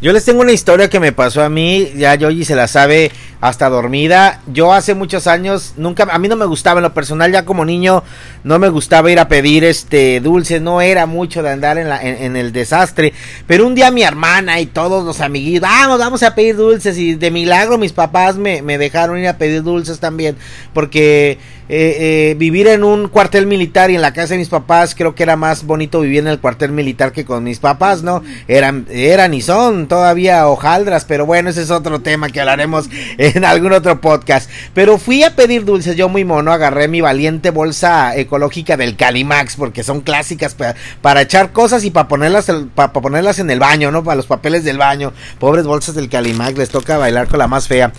Yo 0.00 0.14
les 0.14 0.24
tengo 0.24 0.40
una 0.40 0.52
historia 0.52 0.88
que 0.88 0.98
me 0.98 1.12
pasó 1.12 1.42
a 1.42 1.50
mí, 1.50 1.92
ya 1.94 2.14
Yoyi 2.14 2.46
se 2.46 2.54
la 2.54 2.68
sabe 2.68 3.12
hasta 3.40 3.68
dormida. 3.68 4.40
Yo 4.46 4.72
hace 4.72 4.94
muchos 4.94 5.26
años 5.26 5.74
nunca 5.76 6.06
a 6.10 6.18
mí 6.18 6.28
no 6.28 6.36
me 6.36 6.44
gustaba 6.44 6.80
en 6.80 6.84
lo 6.84 6.94
personal 6.94 7.32
ya 7.32 7.44
como 7.44 7.64
niño 7.64 8.02
no 8.44 8.58
me 8.58 8.68
gustaba 8.68 9.10
ir 9.10 9.18
a 9.18 9.28
pedir 9.28 9.64
este 9.64 10.20
dulces, 10.20 10.60
no 10.60 10.80
era 10.80 11.06
mucho 11.06 11.42
de 11.42 11.50
andar 11.50 11.78
en, 11.78 11.88
la, 11.88 12.02
en, 12.02 12.36
el 12.36 12.52
desastre, 12.52 13.12
pero 13.46 13.66
un 13.66 13.74
día 13.74 13.90
mi 13.90 14.02
hermana 14.02 14.60
y 14.60 14.66
todos 14.66 15.04
los 15.04 15.20
amiguitos, 15.20 15.68
vamos, 15.68 15.98
vamos 15.98 16.22
a 16.22 16.34
pedir 16.34 16.56
dulces 16.56 16.96
y 16.98 17.14
de 17.14 17.30
milagro 17.30 17.78
mis 17.78 17.92
papás 17.92 18.36
me, 18.36 18.62
me 18.62 18.78
dejaron 18.78 19.18
ir 19.18 19.28
a 19.28 19.38
pedir 19.38 19.62
dulces 19.62 20.00
también 20.00 20.36
porque 20.72 21.38
eh, 21.72 22.30
eh, 22.30 22.34
vivir 22.36 22.66
en 22.66 22.82
un 22.82 23.06
cuartel 23.06 23.46
militar 23.46 23.92
y 23.92 23.94
en 23.94 24.02
la 24.02 24.12
casa 24.12 24.34
de 24.34 24.38
mis 24.38 24.48
papás, 24.48 24.96
creo 24.96 25.14
que 25.14 25.22
era 25.22 25.36
más 25.36 25.64
bonito 25.64 26.00
vivir 26.00 26.18
en 26.18 26.26
el 26.26 26.40
cuartel 26.40 26.72
militar 26.72 27.12
que 27.12 27.24
con 27.24 27.44
mis 27.44 27.60
papás, 27.60 28.02
¿no? 28.02 28.24
Eran, 28.48 28.86
eran 28.90 29.34
y 29.34 29.40
son 29.40 29.86
todavía 29.86 30.48
hojaldras, 30.48 31.04
pero 31.04 31.26
bueno, 31.26 31.48
ese 31.48 31.62
es 31.62 31.70
otro 31.70 32.00
tema 32.00 32.28
que 32.28 32.40
hablaremos 32.40 32.90
en 33.34 33.44
algún 33.44 33.72
otro 33.72 34.00
podcast. 34.00 34.50
Pero 34.74 34.98
fui 34.98 35.22
a 35.22 35.36
pedir 35.36 35.64
dulces, 35.64 35.96
yo 35.96 36.08
muy 36.08 36.24
mono, 36.24 36.52
agarré 36.52 36.88
mi 36.88 37.00
valiente 37.00 37.50
bolsa 37.50 38.16
ecológica 38.16 38.76
del 38.76 38.96
Calimax, 38.96 39.56
porque 39.56 39.82
son 39.82 40.00
clásicas 40.00 40.54
para, 40.54 41.22
echar 41.22 41.52
cosas 41.52 41.84
y 41.84 41.90
para 41.90 42.08
ponerlas, 42.08 42.50
para 42.74 42.92
ponerlas 42.92 43.38
en 43.38 43.50
el 43.50 43.58
baño, 43.58 43.90
¿no? 43.90 44.04
Para 44.04 44.16
los 44.16 44.26
papeles 44.26 44.64
del 44.64 44.78
baño. 44.78 45.12
Pobres 45.38 45.64
bolsas 45.64 45.94
del 45.94 46.08
Calimax, 46.08 46.56
les 46.56 46.70
toca 46.70 46.98
bailar 46.98 47.28
con 47.28 47.38
la 47.38 47.48
más 47.48 47.68
fea. 47.68 47.92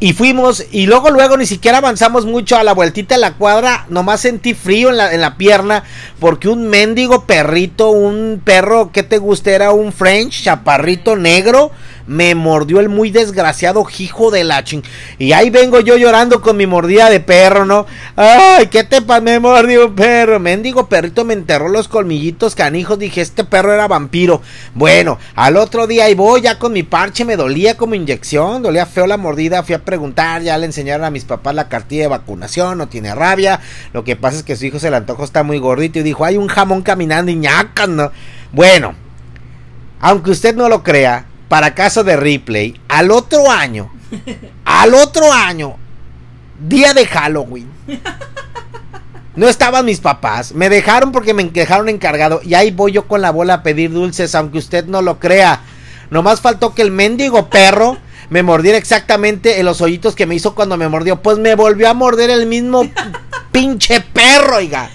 Y 0.00 0.12
fuimos, 0.12 0.64
y 0.70 0.86
luego, 0.86 1.10
luego 1.10 1.36
ni 1.36 1.44
siquiera 1.44 1.78
avanzamos 1.78 2.24
mucho 2.24 2.56
a 2.56 2.62
la 2.62 2.72
vueltita 2.72 3.16
de 3.16 3.20
la 3.20 3.34
cuadra. 3.34 3.84
Nomás 3.88 4.20
sentí 4.20 4.54
frío 4.54 4.90
en 4.90 4.96
la, 4.96 5.12
en 5.12 5.20
la 5.20 5.36
pierna. 5.36 5.82
Porque 6.20 6.48
un 6.48 6.68
mendigo 6.68 7.24
perrito, 7.24 7.90
un 7.90 8.40
perro 8.44 8.92
que 8.92 9.02
te 9.02 9.18
gusta, 9.18 9.50
era 9.50 9.72
un 9.72 9.92
French, 9.92 10.44
chaparrito 10.44 11.16
negro 11.16 11.72
me 12.08 12.34
mordió 12.34 12.80
el 12.80 12.88
muy 12.88 13.10
desgraciado 13.10 13.86
hijo 13.98 14.30
de 14.30 14.42
la 14.42 14.64
ching. 14.64 14.82
Y 15.18 15.32
ahí 15.32 15.50
vengo 15.50 15.78
yo 15.80 15.96
llorando 15.96 16.40
con 16.40 16.56
mi 16.56 16.66
mordida 16.66 17.10
de 17.10 17.20
perro, 17.20 17.66
¿no? 17.66 17.86
Ay, 18.16 18.68
¿qué 18.68 18.82
te 18.82 19.02
pasa? 19.02 19.20
Me 19.20 19.38
mordió 19.38 19.86
un 19.88 19.94
perro. 19.94 20.40
Mendigo 20.40 20.88
perrito 20.88 21.24
me 21.24 21.34
enterró 21.34 21.68
los 21.68 21.86
colmillitos 21.86 22.54
canijos. 22.54 22.98
Dije, 22.98 23.20
este 23.20 23.44
perro 23.44 23.74
era 23.74 23.86
vampiro. 23.86 24.40
Bueno, 24.74 25.18
al 25.34 25.58
otro 25.58 25.86
día 25.86 26.06
ahí 26.06 26.14
voy 26.14 26.40
ya 26.40 26.58
con 26.58 26.72
mi 26.72 26.82
parche. 26.82 27.26
Me 27.26 27.36
dolía 27.36 27.76
como 27.76 27.94
inyección. 27.94 28.62
Dolía 28.62 28.86
feo 28.86 29.06
la 29.06 29.18
mordida. 29.18 29.62
Fui 29.62 29.74
a 29.74 29.84
preguntar. 29.84 30.42
Ya 30.42 30.56
le 30.56 30.64
enseñaron 30.64 31.04
a 31.04 31.10
mis 31.10 31.24
papás 31.24 31.54
la 31.54 31.68
cartilla 31.68 32.02
de 32.02 32.08
vacunación. 32.08 32.78
No 32.78 32.88
tiene 32.88 33.14
rabia. 33.14 33.60
Lo 33.92 34.02
que 34.02 34.16
pasa 34.16 34.38
es 34.38 34.42
que 34.44 34.56
su 34.56 34.64
hijo 34.64 34.78
se 34.78 34.90
le 34.90 34.96
antojó. 34.96 35.24
Está 35.24 35.42
muy 35.42 35.58
gordito. 35.58 35.98
Y 35.98 36.02
dijo, 36.02 36.24
hay 36.24 36.38
un 36.38 36.48
jamón 36.48 36.80
caminando 36.80 37.30
y 37.30 37.36
ñacas, 37.36 37.88
¿no? 37.88 38.10
Bueno, 38.50 38.94
aunque 40.00 40.30
usted 40.30 40.54
no 40.54 40.68
lo 40.68 40.82
crea, 40.82 41.26
para 41.48 41.74
caso 41.74 42.04
de 42.04 42.16
replay, 42.16 42.78
al 42.88 43.10
otro 43.10 43.50
año, 43.50 43.90
al 44.64 44.94
otro 44.94 45.32
año, 45.32 45.76
día 46.60 46.94
de 46.94 47.06
Halloween. 47.06 47.70
No 49.34 49.48
estaban 49.48 49.84
mis 49.84 50.00
papás, 50.00 50.52
me 50.52 50.68
dejaron 50.68 51.12
porque 51.12 51.32
me 51.32 51.44
dejaron 51.44 51.88
encargado 51.88 52.40
y 52.42 52.54
ahí 52.54 52.72
voy 52.72 52.92
yo 52.92 53.06
con 53.06 53.22
la 53.22 53.30
bola 53.30 53.54
a 53.54 53.62
pedir 53.62 53.92
dulces, 53.92 54.34
aunque 54.34 54.58
usted 54.58 54.86
no 54.86 55.00
lo 55.00 55.20
crea. 55.20 55.60
Nomás 56.10 56.40
faltó 56.40 56.74
que 56.74 56.82
el 56.82 56.90
mendigo 56.90 57.48
perro 57.48 57.98
me 58.30 58.42
mordiera 58.42 58.78
exactamente 58.78 59.60
en 59.60 59.66
los 59.66 59.80
hoyitos 59.80 60.14
que 60.14 60.26
me 60.26 60.34
hizo 60.34 60.54
cuando 60.54 60.76
me 60.76 60.88
mordió. 60.88 61.22
Pues 61.22 61.38
me 61.38 61.54
volvió 61.54 61.88
a 61.88 61.94
morder 61.94 62.30
el 62.30 62.46
mismo 62.46 62.90
pinche 63.52 64.00
perro, 64.00 64.56
oiga. 64.56 64.90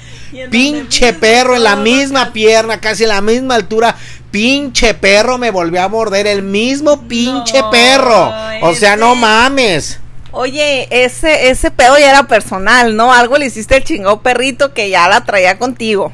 Pinche 0.49 1.13
perro 1.13 1.55
en 1.55 1.63
la 1.63 1.75
misma 1.75 2.33
pierna, 2.33 2.79
casi 2.79 3.03
en 3.03 3.09
la 3.09 3.21
misma 3.21 3.55
altura 3.55 3.95
pinche 4.33 4.95
perro 4.95 5.37
me 5.37 5.51
volvió 5.51 5.83
a 5.83 5.87
morder, 5.89 6.25
el 6.25 6.41
mismo 6.41 7.07
pinche 7.07 7.61
perro. 7.69 8.33
O 8.63 8.73
sea, 8.73 8.95
no 8.95 9.13
mames. 9.13 9.99
Oye, 10.31 10.87
ese, 10.89 11.49
ese 11.49 11.69
pedo 11.69 11.99
ya 11.99 12.09
era 12.09 12.23
personal, 12.23 12.95
¿no? 12.95 13.13
Algo 13.13 13.37
le 13.37 13.45
hiciste 13.45 13.75
al 13.75 13.83
chingó 13.83 14.23
perrito 14.23 14.73
que 14.73 14.89
ya 14.89 15.07
la 15.07 15.23
traía 15.23 15.59
contigo. 15.59 16.11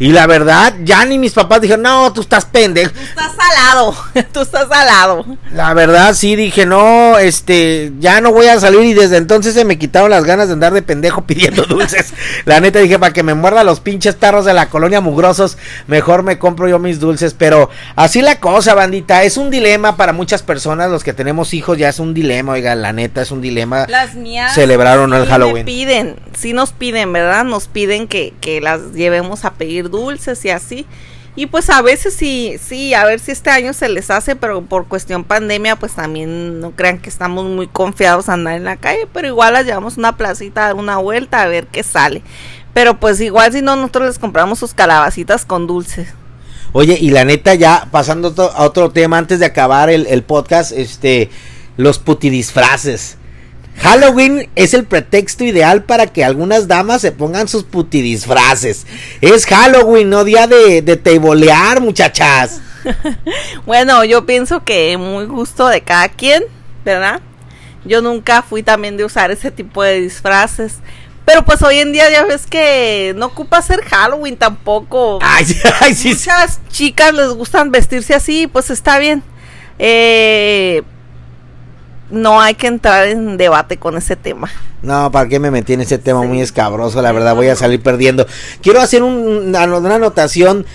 Y 0.00 0.12
la 0.12 0.26
verdad, 0.26 0.76
ya 0.82 1.04
ni 1.04 1.18
mis 1.18 1.34
papás 1.34 1.60
dijeron, 1.60 1.82
no, 1.82 2.10
tú 2.14 2.22
estás 2.22 2.46
pendejo. 2.46 2.90
Tú 2.90 3.00
estás 3.00 3.32
salado, 3.36 3.94
tú 4.32 4.40
estás 4.40 4.66
salado. 4.66 5.26
La 5.52 5.74
verdad, 5.74 6.14
sí, 6.14 6.36
dije, 6.36 6.64
no, 6.64 7.18
este, 7.18 7.92
ya 7.98 8.22
no 8.22 8.32
voy 8.32 8.46
a 8.46 8.58
salir 8.58 8.80
y 8.80 8.94
desde 8.94 9.18
entonces 9.18 9.52
se 9.52 9.66
me 9.66 9.78
quitaron 9.78 10.08
las 10.08 10.24
ganas 10.24 10.48
de 10.48 10.54
andar 10.54 10.72
de 10.72 10.80
pendejo 10.80 11.24
pidiendo 11.26 11.64
dulces. 11.64 12.14
la 12.46 12.60
neta 12.60 12.78
dije, 12.78 12.98
para 12.98 13.12
que 13.12 13.22
me 13.22 13.34
muerda 13.34 13.62
los 13.62 13.80
pinches 13.80 14.14
perros 14.14 14.46
de 14.46 14.54
la 14.54 14.70
colonia 14.70 15.02
mugrosos, 15.02 15.58
mejor 15.86 16.22
me 16.22 16.38
compro 16.38 16.66
yo 16.66 16.78
mis 16.78 16.98
dulces. 16.98 17.34
Pero 17.34 17.68
así 17.94 18.22
la 18.22 18.40
cosa, 18.40 18.72
bandita, 18.72 19.22
es 19.24 19.36
un 19.36 19.50
dilema 19.50 19.98
para 19.98 20.14
muchas 20.14 20.42
personas, 20.42 20.90
los 20.90 21.04
que 21.04 21.12
tenemos 21.12 21.52
hijos 21.52 21.76
ya 21.76 21.90
es 21.90 21.98
un 21.98 22.14
dilema, 22.14 22.52
oiga, 22.52 22.74
la 22.74 22.94
neta 22.94 23.20
es 23.20 23.32
un 23.32 23.42
dilema. 23.42 23.86
Las 23.86 24.14
mías. 24.14 24.54
Celebraron 24.54 25.12
el 25.12 25.26
Halloween. 25.26 25.66
piden, 25.66 26.16
sí 26.32 26.54
nos 26.54 26.72
piden, 26.72 27.12
¿verdad? 27.12 27.44
Nos 27.44 27.68
piden 27.68 28.08
que, 28.08 28.32
que 28.40 28.62
las 28.62 28.94
llevemos 28.94 29.44
a 29.44 29.52
pedir 29.52 29.89
dulces 29.90 30.44
y 30.44 30.50
así. 30.50 30.86
Y 31.36 31.46
pues 31.46 31.70
a 31.70 31.80
veces 31.80 32.14
sí, 32.14 32.56
sí, 32.60 32.92
a 32.92 33.04
ver 33.04 33.20
si 33.20 33.30
este 33.30 33.50
año 33.50 33.72
se 33.72 33.88
les 33.88 34.10
hace, 34.10 34.34
pero 34.34 34.62
por 34.62 34.88
cuestión 34.88 35.22
pandemia, 35.22 35.76
pues 35.76 35.92
también 35.92 36.60
no 36.60 36.72
crean 36.72 36.98
que 36.98 37.08
estamos 37.08 37.46
muy 37.46 37.68
confiados 37.68 38.28
a 38.28 38.32
andar 38.32 38.54
en 38.54 38.64
la 38.64 38.76
calle, 38.76 39.06
pero 39.12 39.28
igual 39.28 39.52
las 39.52 39.64
llevamos 39.64 39.96
una 39.96 40.16
placita 40.16 40.62
dar 40.62 40.74
una 40.74 40.98
vuelta 40.98 41.42
a 41.42 41.46
ver 41.46 41.68
qué 41.68 41.82
sale. 41.82 42.22
Pero 42.74 42.98
pues 42.98 43.20
igual 43.20 43.52
si 43.52 43.62
no, 43.62 43.76
nosotros 43.76 44.08
les 44.08 44.18
compramos 44.18 44.58
sus 44.58 44.74
calabacitas 44.74 45.44
con 45.44 45.66
dulces. 45.66 46.08
Oye, 46.72 46.98
y 47.00 47.10
la 47.10 47.24
neta, 47.24 47.54
ya 47.54 47.88
pasando 47.90 48.34
a 48.54 48.64
otro 48.64 48.90
tema 48.90 49.18
antes 49.18 49.38
de 49.38 49.46
acabar 49.46 49.90
el, 49.90 50.06
el 50.06 50.22
podcast, 50.22 50.72
este, 50.72 51.30
los 51.76 51.98
putidisfraces. 51.98 53.16
Halloween 53.76 54.48
es 54.56 54.74
el 54.74 54.84
pretexto 54.84 55.44
ideal 55.44 55.84
para 55.84 56.06
que 56.06 56.24
algunas 56.24 56.68
damas 56.68 57.00
se 57.00 57.12
pongan 57.12 57.48
sus 57.48 57.64
putidisfraces. 57.64 58.86
Es 59.20 59.46
Halloween, 59.46 60.10
no 60.10 60.24
día 60.24 60.46
de, 60.46 60.82
de 60.82 60.96
teibolear, 60.96 61.80
muchachas. 61.80 62.60
bueno, 63.66 64.04
yo 64.04 64.26
pienso 64.26 64.64
que 64.64 64.96
muy 64.96 65.24
gusto 65.24 65.66
de 65.68 65.80
cada 65.80 66.08
quien, 66.08 66.44
¿verdad? 66.84 67.20
Yo 67.84 68.02
nunca 68.02 68.42
fui 68.42 68.62
también 68.62 68.96
de 68.96 69.04
usar 69.04 69.30
ese 69.30 69.50
tipo 69.50 69.82
de 69.82 70.00
disfraces. 70.00 70.78
Pero 71.24 71.44
pues 71.44 71.62
hoy 71.62 71.78
en 71.78 71.92
día 71.92 72.10
ya 72.10 72.24
ves 72.24 72.46
que 72.46 73.14
no 73.16 73.26
ocupa 73.26 73.62
ser 73.62 73.82
Halloween 73.82 74.36
tampoco. 74.36 75.20
Ay, 75.22 75.46
ay, 75.80 75.94
sí, 75.94 76.08
Muchas 76.08 76.60
chicas 76.70 77.14
les 77.14 77.28
gustan 77.28 77.70
vestirse 77.70 78.14
así, 78.14 78.46
pues 78.46 78.70
está 78.70 78.98
bien. 78.98 79.22
Eh, 79.78 80.82
no 82.10 82.40
hay 82.40 82.54
que 82.54 82.66
entrar 82.66 83.06
en 83.08 83.36
debate 83.36 83.76
con 83.76 83.96
ese 83.96 84.16
tema. 84.16 84.50
No, 84.82 85.10
¿para 85.10 85.28
qué 85.28 85.38
me 85.38 85.50
metí 85.50 85.74
en 85.74 85.82
ese 85.82 85.98
tema 85.98 86.22
muy 86.22 86.40
escabroso? 86.40 87.02
La 87.02 87.12
verdad, 87.12 87.34
voy 87.34 87.48
a 87.48 87.56
salir 87.56 87.82
perdiendo. 87.82 88.26
Quiero 88.62 88.80
hacer 88.80 89.02
una 89.02 89.62
anotación. 89.62 90.66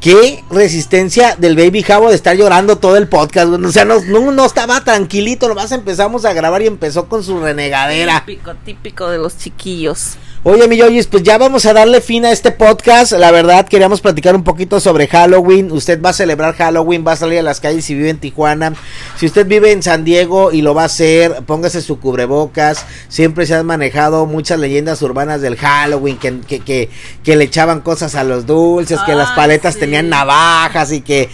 Qué 0.00 0.44
resistencia 0.50 1.36
del 1.36 1.56
Baby 1.56 1.82
Jabo 1.82 2.10
de 2.10 2.14
estar 2.14 2.36
llorando 2.36 2.76
todo 2.76 2.96
el 2.96 3.08
podcast. 3.08 3.48
O 3.48 3.72
sea, 3.72 3.84
no, 3.84 4.00
no, 4.02 4.30
no 4.30 4.44
estaba 4.44 4.84
tranquilito. 4.84 5.48
Nomás 5.48 5.72
empezamos 5.72 6.24
a 6.24 6.32
grabar 6.32 6.60
y 6.62 6.66
empezó 6.66 7.08
con 7.08 7.24
su 7.24 7.40
renegadera. 7.40 8.22
Típico, 8.26 8.54
típico 8.56 9.08
de 9.08 9.18
los 9.18 9.38
chiquillos. 9.38 10.18
Oye, 10.44 10.68
mi 10.68 10.76
Yoyis, 10.76 11.08
pues 11.08 11.24
ya 11.24 11.38
vamos 11.38 11.66
a 11.66 11.72
darle 11.72 12.00
fin 12.00 12.24
a 12.24 12.30
este 12.30 12.52
podcast. 12.52 13.12
La 13.12 13.32
verdad, 13.32 13.66
queríamos 13.66 14.00
platicar 14.00 14.36
un 14.36 14.44
poquito 14.44 14.78
sobre 14.78 15.08
Halloween. 15.08 15.72
Usted 15.72 16.00
va 16.00 16.10
a 16.10 16.12
celebrar 16.12 16.54
Halloween, 16.54 17.04
va 17.04 17.12
a 17.12 17.16
salir 17.16 17.40
a 17.40 17.42
las 17.42 17.58
calles 17.58 17.84
si 17.84 17.94
vive 17.94 18.10
en 18.10 18.18
Tijuana. 18.18 18.74
Si 19.16 19.26
usted 19.26 19.44
vive 19.44 19.72
en 19.72 19.82
San 19.82 20.04
Diego 20.04 20.52
y 20.52 20.62
lo 20.62 20.72
va 20.72 20.82
a 20.82 20.86
hacer, 20.86 21.42
póngase 21.46 21.82
su 21.82 21.98
cubrebocas. 21.98 22.86
Siempre 23.08 23.44
se 23.46 23.56
han 23.56 23.66
manejado 23.66 24.26
muchas 24.26 24.60
leyendas 24.60 25.02
urbanas 25.02 25.40
del 25.40 25.56
Halloween, 25.56 26.16
que, 26.16 26.38
que, 26.40 26.90
que, 27.24 27.36
le 27.36 27.44
echaban 27.44 27.80
cosas 27.80 28.14
a 28.14 28.22
los 28.22 28.46
dulces, 28.46 29.00
que 29.04 29.16
las 29.16 29.32
paletas 29.32 29.78
tenían 29.78 30.08
navajas 30.08 30.92
y 30.92 31.00
que... 31.00 31.28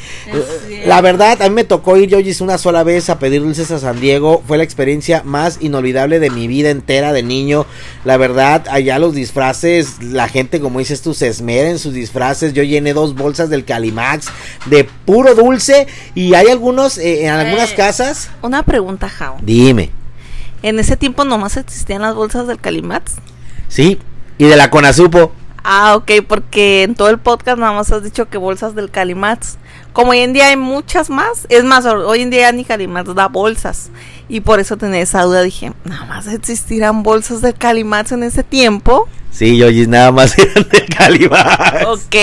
La 0.86 1.02
verdad, 1.02 1.40
a 1.42 1.48
mí 1.50 1.54
me 1.54 1.64
tocó 1.64 1.98
ir, 1.98 2.08
Yoyis, 2.08 2.40
una 2.40 2.56
sola 2.56 2.82
vez 2.82 3.10
a 3.10 3.18
pedir 3.18 3.42
dulces 3.42 3.70
a 3.72 3.78
San 3.78 4.00
Diego. 4.00 4.42
Fue 4.46 4.56
la 4.56 4.64
experiencia 4.64 5.22
más 5.22 5.58
inolvidable 5.60 6.18
de 6.18 6.30
mi 6.30 6.46
vida 6.48 6.70
entera 6.70 7.12
de 7.12 7.22
niño. 7.22 7.66
La 8.04 8.16
verdad, 8.16 8.64
allá 8.70 9.01
los 9.02 9.14
disfraces, 9.14 10.02
la 10.02 10.28
gente, 10.28 10.60
como 10.60 10.78
dices 10.78 11.02
tú, 11.02 11.12
se 11.12 11.28
esmera 11.28 11.68
en 11.68 11.78
sus 11.78 11.92
disfraces. 11.92 12.52
Yo 12.54 12.62
llené 12.62 12.94
dos 12.94 13.14
bolsas 13.14 13.50
del 13.50 13.64
Calimax 13.66 14.28
de 14.66 14.84
puro 14.84 15.34
dulce 15.34 15.86
y 16.14 16.32
hay 16.34 16.46
algunos, 16.48 16.96
eh, 16.98 17.24
en 17.26 17.30
algunas 17.32 17.72
Eh. 17.72 17.74
casas. 17.76 18.30
Una 18.40 18.62
pregunta, 18.62 19.08
Jao. 19.08 19.36
Dime, 19.42 19.90
En 20.62 20.78
ese 20.78 20.96
tiempo 20.96 21.24
nomás 21.24 21.56
existían 21.56 22.02
las 22.02 22.14
bolsas 22.14 22.46
del 22.46 22.58
Calimats. 22.60 23.16
sí, 23.68 23.98
y 24.38 24.44
de 24.44 24.56
la 24.56 24.70
Conazupo. 24.70 25.32
Ah, 25.64 25.94
ok, 25.96 26.10
porque 26.26 26.82
en 26.82 26.94
todo 26.94 27.08
el 27.08 27.18
podcast 27.18 27.58
nada 27.58 27.72
más 27.72 27.90
has 27.92 28.02
dicho 28.02 28.28
que 28.28 28.38
bolsas 28.38 28.74
del 28.74 28.90
Calimats. 28.90 29.58
Como 29.92 30.10
hoy 30.12 30.18
en 30.20 30.32
día 30.32 30.46
hay 30.48 30.56
muchas 30.56 31.10
más, 31.10 31.46
es 31.50 31.64
más, 31.64 31.84
ho- 31.84 32.08
hoy 32.08 32.22
en 32.22 32.30
día 32.30 32.50
ni 32.52 32.64
Calimats 32.64 33.14
da 33.14 33.28
bolsas. 33.28 33.90
Y 34.28 34.40
por 34.40 34.58
eso 34.60 34.76
tenía 34.76 35.00
esa 35.00 35.22
duda, 35.22 35.42
dije, 35.42 35.72
nada 35.84 36.04
más 36.06 36.26
existirán 36.26 37.02
bolsas 37.02 37.42
del 37.42 37.54
Calimats 37.54 38.12
en 38.12 38.22
ese 38.22 38.42
tiempo. 38.42 39.06
Sí, 39.30 39.56
Yoyis, 39.56 39.88
nada 39.88 40.10
más 40.12 40.36
eran 40.38 40.68
del 40.68 40.86
Calimax. 40.86 41.84
Ok, 41.86 42.16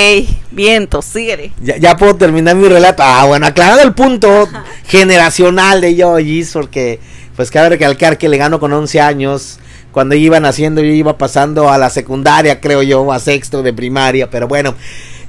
viento, 0.52 1.02
síguele. 1.02 1.52
Ya, 1.62 1.78
ya 1.78 1.96
puedo 1.98 2.16
terminar 2.16 2.56
mi 2.56 2.68
relato. 2.68 3.04
Ah, 3.06 3.26
bueno, 3.26 3.46
aclarado 3.48 3.82
el 3.82 3.94
punto 3.94 4.48
generacional 4.86 5.80
de 5.82 5.96
Yoyis, 5.96 6.52
porque 6.52 7.00
pues 7.36 7.52
cabe 7.52 7.70
recalcar 7.70 8.18
que 8.18 8.28
le 8.28 8.38
gano 8.38 8.60
con 8.60 8.74
11 8.74 9.00
años. 9.02 9.60
Cuando 9.92 10.16
iban 10.16 10.46
haciendo, 10.46 10.82
yo 10.82 10.92
iba 10.92 11.18
pasando 11.18 11.70
a 11.72 11.78
la 11.78 11.90
secundaria, 11.90 12.62
creo 12.62 12.84
yo, 12.84 13.12
a 13.12 13.20
sexto 13.20 13.64
de 13.64 13.74
primaria, 13.74 14.30
pero 14.30 14.48
bueno. 14.48 14.76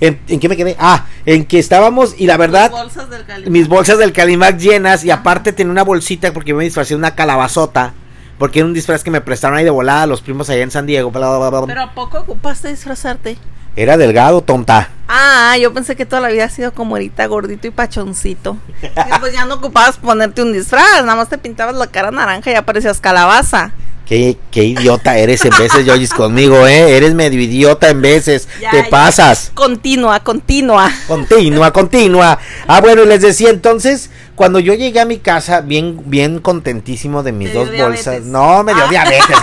¿En, 0.03 0.18
en 0.29 0.40
qué 0.40 0.49
me 0.49 0.57
quedé? 0.57 0.77
Ah, 0.79 1.07
en 1.27 1.44
que 1.44 1.59
estábamos, 1.59 2.14
y 2.18 2.27
la 2.27 2.38
verdad, 2.38 2.70
bolsas 2.70 3.11
del 3.11 3.25
Calimats. 3.27 3.51
mis 3.51 3.68
bolsas 3.68 3.99
del 3.99 4.12
Calimax 4.12 4.62
llenas, 4.62 5.05
y 5.05 5.11
aparte 5.11 5.53
tenía 5.53 5.70
una 5.70 5.83
bolsita 5.85 6.33
porque 6.33 6.55
me 6.55 6.64
disfracé 6.64 6.94
de 6.94 6.99
una 6.99 7.14
calabazota, 7.14 7.92
porque 8.38 8.61
era 8.61 8.66
un 8.66 8.73
disfraz 8.73 9.05
que 9.05 9.11
me 9.11 9.20
prestaron 9.20 9.59
ahí 9.59 9.64
de 9.64 9.70
volada 9.70 10.07
los 10.07 10.23
primos 10.23 10.49
allá 10.49 10.62
en 10.62 10.70
San 10.70 10.87
Diego. 10.87 11.11
bla, 11.11 11.37
bla, 11.37 11.51
bla. 11.51 11.66
Pero 11.66 11.83
¿a 11.83 11.92
poco 11.92 12.18
ocupaste 12.20 12.68
disfrazarte? 12.68 13.37
Era 13.77 13.96
delgado, 13.99 14.40
tonta. 14.40 14.88
Ah, 15.07 15.57
yo 15.61 15.73
pensé 15.75 15.96
que 15.96 16.07
toda 16.07 16.23
la 16.23 16.29
vida 16.29 16.44
has 16.44 16.53
sido 16.55 16.73
como 16.73 16.94
ahorita 16.96 17.27
gordito 17.27 17.66
y 17.66 17.70
pachoncito. 17.70 18.57
Y 18.83 19.20
pues 19.20 19.35
ya 19.35 19.44
no 19.44 19.57
ocupabas 19.57 19.99
ponerte 19.99 20.42
un 20.42 20.53
disfraz, 20.55 21.03
nada 21.05 21.16
más 21.16 21.29
te 21.29 21.37
pintabas 21.38 21.77
la 21.77 21.87
cara 21.88 22.11
naranja 22.11 22.51
y 22.51 22.55
ya 22.55 22.62
parecías 22.62 23.01
calabaza. 23.01 23.73
Qué, 24.06 24.36
qué 24.50 24.64
idiota 24.64 25.16
eres 25.18 25.44
en 25.44 25.52
veces, 25.56 25.86
Yoyis, 25.86 26.12
conmigo, 26.12 26.66
¿eh? 26.66 26.96
Eres 26.96 27.14
medio 27.14 27.40
idiota 27.40 27.90
en 27.90 28.02
veces. 28.02 28.48
Ya, 28.60 28.70
Te 28.72 28.82
ya. 28.82 28.90
pasas. 28.90 29.52
Continua, 29.54 30.18
continua. 30.24 30.90
Continua, 31.06 31.72
continua. 31.72 32.38
Ah, 32.66 32.80
bueno, 32.80 33.04
y 33.04 33.06
les 33.06 33.20
decía 33.20 33.50
entonces, 33.50 34.10
cuando 34.34 34.58
yo 34.58 34.74
llegué 34.74 34.98
a 34.98 35.04
mi 35.04 35.18
casa, 35.18 35.60
bien, 35.60 36.02
bien 36.06 36.40
contentísimo 36.40 37.22
de 37.22 37.30
mis 37.30 37.54
dos 37.54 37.70
diabetes. 37.70 38.04
bolsas. 38.06 38.24
No, 38.24 38.64
me 38.64 38.74
dio 38.74 38.82
Ah. 38.84 38.90
diabetes. 38.90 39.36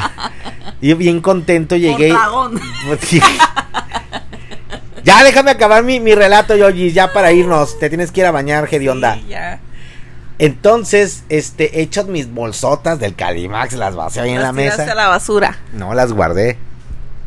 y 0.80 0.94
bien 0.94 1.20
contento 1.20 1.74
llegué. 1.74 2.10
Dragón. 2.10 2.60
ya 5.02 5.24
déjame 5.24 5.50
acabar 5.50 5.82
mi, 5.82 5.98
mi 5.98 6.14
relato, 6.14 6.54
Yoyis, 6.56 6.94
ya 6.94 7.12
para 7.12 7.32
irnos. 7.32 7.78
Te 7.78 7.88
tienes 7.88 8.12
que 8.12 8.20
ir 8.20 8.26
a 8.26 8.30
bañar, 8.30 8.66
Gedionda. 8.68 9.14
Sí, 9.14 9.26
ya. 9.30 9.60
Entonces, 10.40 11.24
este, 11.28 11.78
he 11.78 11.82
hecho 11.82 12.02
mis 12.04 12.32
bolsotas 12.32 12.98
del 12.98 13.14
Calimax, 13.14 13.74
las 13.74 13.94
vacié 13.94 14.22
ahí 14.22 14.30
en 14.30 14.40
la 14.40 14.52
mesa. 14.52 14.90
a 14.90 14.94
la 14.94 15.08
basura. 15.08 15.58
No, 15.74 15.92
las 15.92 16.14
guardé. 16.14 16.56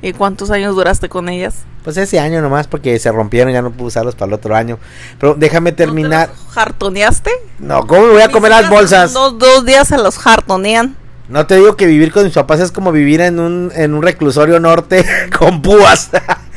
¿Y 0.02 0.14
cuántos 0.14 0.50
años 0.50 0.76
duraste 0.76 1.10
con 1.10 1.30
ellas? 1.30 1.58
Pues 1.84 1.96
ese 1.98 2.20
año 2.20 2.42
nomás 2.42 2.66
porque 2.66 2.98
se 2.98 3.12
rompieron, 3.12 3.54
ya 3.54 3.62
no 3.62 3.70
pude 3.70 3.90
usarlos 3.90 4.16
para 4.16 4.30
el 4.30 4.34
otro 4.34 4.56
año. 4.56 4.80
Pero 5.20 5.36
déjame 5.36 5.72
terminar. 5.74 6.30
¿No 6.30 6.34
te 6.34 6.42
los 6.42 6.54
jartoneaste? 6.54 7.32
No, 7.60 7.86
¿cómo 7.86 8.02
me 8.02 8.14
voy 8.14 8.22
a 8.24 8.30
comer 8.30 8.50
las 8.50 8.68
bolsas? 8.68 9.14
Dos, 9.14 9.38
dos 9.38 9.64
días 9.64 9.88
se 9.88 10.00
los 10.00 10.18
jartonean. 10.18 10.98
No 11.30 11.46
te 11.46 11.56
digo 11.56 11.78
que 11.78 11.86
vivir 11.86 12.12
con 12.12 12.26
mis 12.26 12.34
papás 12.34 12.60
es 12.60 12.72
como 12.72 12.92
vivir 12.92 13.22
en 13.22 13.40
un, 13.40 13.72
en 13.76 13.94
un 13.94 14.02
reclusorio 14.02 14.60
norte 14.60 15.06
con 15.38 15.62
púas. 15.62 16.10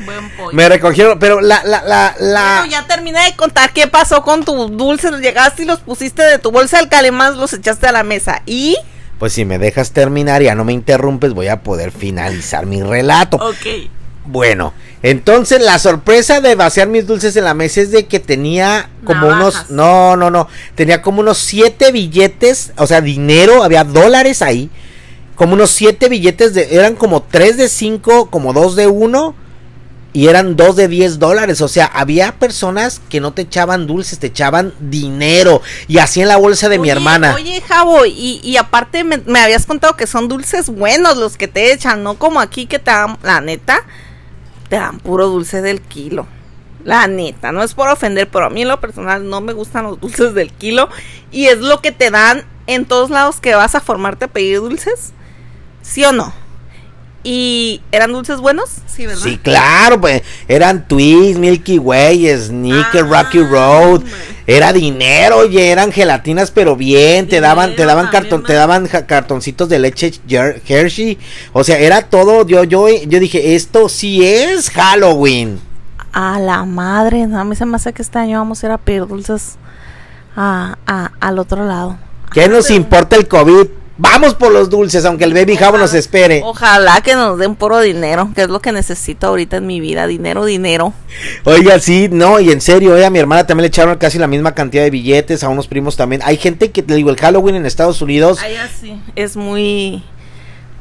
Buen 0.05 0.31
pollo. 0.37 0.53
me 0.53 0.69
recogieron, 0.69 1.19
pero 1.19 1.41
la, 1.41 1.63
la, 1.65 1.83
la, 1.83 2.15
la... 2.19 2.59
Bueno, 2.59 2.73
ya 2.73 2.87
terminé 2.87 3.25
de 3.25 3.37
contar 3.37 3.73
qué 3.73 3.87
pasó 3.87 4.23
con 4.23 4.45
tus 4.45 4.77
dulces. 4.77 5.11
Llegaste 5.21 5.63
y 5.63 5.67
los 5.67 5.81
pusiste 5.81 6.23
de 6.23 6.39
tu 6.39 6.51
bolsa 6.51 6.79
del 6.79 6.89
calemás, 6.89 7.37
los 7.37 7.53
echaste 7.53 7.87
a 7.87 7.93
la 7.93 8.03
mesa. 8.03 8.43
¿Y? 8.45 8.77
Pues 9.19 9.33
si 9.33 9.45
me 9.45 9.59
dejas 9.59 9.93
terminar 9.93 10.43
y 10.43 10.47
ya 10.47 10.55
no 10.55 10.65
me 10.65 10.75
interrumpes, 10.75 11.33
voy 11.33 11.49
a 11.49 11.63
poder 11.63 11.91
finalizar 11.93 12.67
mi 12.67 12.83
relato. 12.83 13.39
Ok. 13.39 13.89
Bueno, 14.27 14.75
entonces 15.03 15.63
la 15.63 15.79
sorpresa 15.79 16.41
de 16.41 16.57
vaciar 16.57 16.89
mis 16.89 17.07
dulces 17.07 17.37
en 17.37 17.45
la 17.45 17.55
mesa 17.55 17.81
es 17.81 17.93
de 17.93 18.07
que 18.07 18.19
tenía 18.19 18.91
como 19.05 19.29
Navajas. 19.29 19.67
unos, 19.67 19.71
no, 19.71 20.17
no, 20.17 20.31
no, 20.31 20.49
tenía 20.75 21.01
como 21.01 21.21
unos 21.21 21.39
siete 21.39 21.93
billetes, 21.93 22.73
o 22.77 22.87
sea, 22.89 23.01
dinero, 23.01 23.63
había 23.63 23.85
dólares 23.85 24.43
ahí, 24.43 24.69
como 25.37 25.55
unos 25.55 25.71
siete 25.71 26.09
billetes 26.09 26.55
de, 26.55 26.75
eran 26.75 26.97
como 26.97 27.23
tres 27.23 27.57
de 27.57 27.69
cinco, 27.69 28.29
como 28.31 28.53
dos 28.53 28.75
de 28.75 28.89
uno, 28.89 29.37
y 30.17 30.29
eran 30.29 30.57
dos 30.57 30.77
de 30.77 30.89
diez 30.89 31.19
dólares, 31.19 31.61
o 31.61 31.69
sea, 31.69 31.85
había 31.85 32.33
personas 32.39 33.03
que 33.11 33.21
no 33.21 33.35
te 33.35 33.43
echaban 33.43 33.87
dulces, 33.87 34.19
te 34.19 34.29
echaban 34.29 34.73
dinero, 34.81 35.61
y 35.89 35.99
así 35.99 36.23
en 36.23 36.29
la 36.29 36.39
bolsa 36.39 36.71
de 36.71 36.79
mi 36.79 36.89
hermana. 36.89 37.35
Oye, 37.35 37.61
Javo, 37.61 38.07
y, 38.07 38.41
y 38.43 38.57
aparte 38.57 39.05
me, 39.05 39.19
me 39.19 39.41
habías 39.41 39.67
contado 39.67 39.95
que 39.95 40.07
son 40.07 40.29
dulces 40.29 40.71
buenos 40.71 41.19
los 41.19 41.37
que 41.37 41.49
te 41.49 41.71
echan, 41.71 42.03
no 42.03 42.15
como 42.15 42.41
aquí 42.41 42.65
que 42.65 42.79
te 42.79 42.93
dan, 42.93 43.19
la 43.23 43.43
neta, 43.43 43.83
te 44.71 44.77
dan 44.77 45.01
puro 45.01 45.29
dulce 45.29 45.61
del 45.61 45.83
kilo. 45.83 46.27
La 46.83 47.09
neta, 47.09 47.53
no 47.53 47.63
es 47.63 47.75
por 47.75 47.89
ofender, 47.89 48.31
pero 48.31 48.47
a 48.47 48.51
mí 48.51 48.63
en 48.63 48.69
lo 48.69 48.81
personal 48.81 49.29
no 49.29 49.43
me 49.43 49.53
gustan 49.53 49.85
los 49.85 50.01
dulces 50.01 50.33
del 50.33 50.51
kilo. 50.51 50.89
Y 51.31 51.49
es 51.49 51.59
lo 51.59 51.83
que 51.83 51.93
te 51.93 52.11
dan 52.11 52.43
en 52.67 52.87
todos 52.87 53.11
lados 53.11 53.39
que 53.39 53.55
vas 53.55 53.75
a 53.75 53.83
formarte 53.83 54.25
a 54.25 54.29
pedir 54.29 54.61
dulces. 54.61 55.13
¿Sí 55.83 56.05
o 56.05 56.13
no? 56.13 56.33
¿Y 57.29 57.81
eran 57.91 58.13
dulces 58.13 58.39
buenos? 58.39 58.71
Sí, 58.87 59.05
¿verdad? 59.05 59.21
Sí, 59.25 59.37
claro, 59.39 60.01
pues 60.01 60.23
eran 60.47 60.87
Twix, 60.87 61.37
Milky 61.37 61.77
Way, 61.81 62.29
Snicker, 62.39 63.05
Ah, 63.13 63.23
Rocky 63.25 63.41
Road. 63.43 63.97
hombre. 64.03 64.13
Era 64.47 64.73
dinero, 64.73 65.39
oye, 65.39 65.71
eran 65.71 65.91
gelatinas, 65.91 66.53
pero 66.53 66.77
bien, 66.77 67.27
te 67.27 67.41
daban, 67.41 67.75
te 67.75 67.85
daban 67.85 68.07
cartón, 68.11 68.43
man. 68.43 68.47
te 68.47 68.53
daban 68.53 68.87
cartoncitos 68.87 69.69
de 69.69 69.81
leche 69.81 70.13
Hershey. 70.69 71.19
O 71.53 71.65
sea, 71.65 71.79
era 71.81 72.03
todo, 72.03 72.47
yo, 72.47 72.63
yo, 72.63 72.87
yo 72.89 73.19
dije, 73.19 73.57
esto 73.57 73.89
sí 73.89 74.25
es 74.25 74.71
Halloween. 74.71 75.59
A 76.13 76.39
la 76.39 76.65
madre, 76.65 77.27
no, 77.27 77.41
a 77.41 77.45
mí 77.45 77.57
se 77.57 77.67
me 77.67 77.75
hace 77.75 77.93
que 77.93 78.03
este 78.03 78.21
año 78.21 78.39
vamos 78.39 78.63
a 78.63 78.67
ir 78.67 78.73
a 78.73 78.79
pedir 78.79 79.05
dulces 79.09 79.57
a, 80.37 80.79
a- 80.87 81.11
al 81.19 81.41
otro 81.41 81.65
lado. 81.67 81.99
¿Qué 82.33 82.49
nos 82.49 82.71
importa 82.71 83.17
el 83.17 83.27
COVID? 83.27 83.67
Vamos 83.99 84.35
por 84.35 84.53
los 84.53 84.69
dulces, 84.69 85.05
aunque 85.07 85.25
el 85.25 85.33
baby 85.33 85.57
jabo 85.57 85.79
nos 85.79 85.95
espere. 85.95 86.43
Ojalá 86.45 87.01
que 87.01 87.15
nos 87.15 87.39
den 87.39 87.55
puro 87.55 87.81
dinero, 87.81 88.31
que 88.35 88.43
es 88.43 88.49
lo 88.49 88.61
que 88.61 88.71
necesito 88.73 89.27
ahorita 89.27 89.57
en 89.57 89.67
mi 89.67 89.81
vida, 89.81 90.07
dinero, 90.07 90.45
dinero. 90.45 90.93
Oiga, 91.45 91.79
sí, 91.79 92.09
no, 92.11 92.39
y 92.39 92.51
en 92.51 92.61
serio, 92.61 92.95
oye, 92.95 93.07
a 93.07 93.11
mi 93.11 93.19
hermana 93.19 93.47
también 93.47 93.63
le 93.63 93.69
echaron 93.69 93.97
casi 93.97 94.19
la 94.19 94.27
misma 94.27 94.55
cantidad 94.55 94.83
de 94.83 94.91
billetes, 94.91 95.43
a 95.43 95.49
unos 95.49 95.67
primos 95.67 95.97
también. 95.97 96.21
Hay 96.25 96.37
gente 96.37 96.71
que, 96.71 96.83
te 96.83 96.95
digo, 96.95 97.09
el 97.09 97.17
Halloween 97.17 97.57
en 97.57 97.67
Estados 97.67 98.03
Unidos 98.03 98.39
Allá 98.43 98.69
sí. 98.81 99.01
Es 99.15 99.37
muy, 99.37 100.03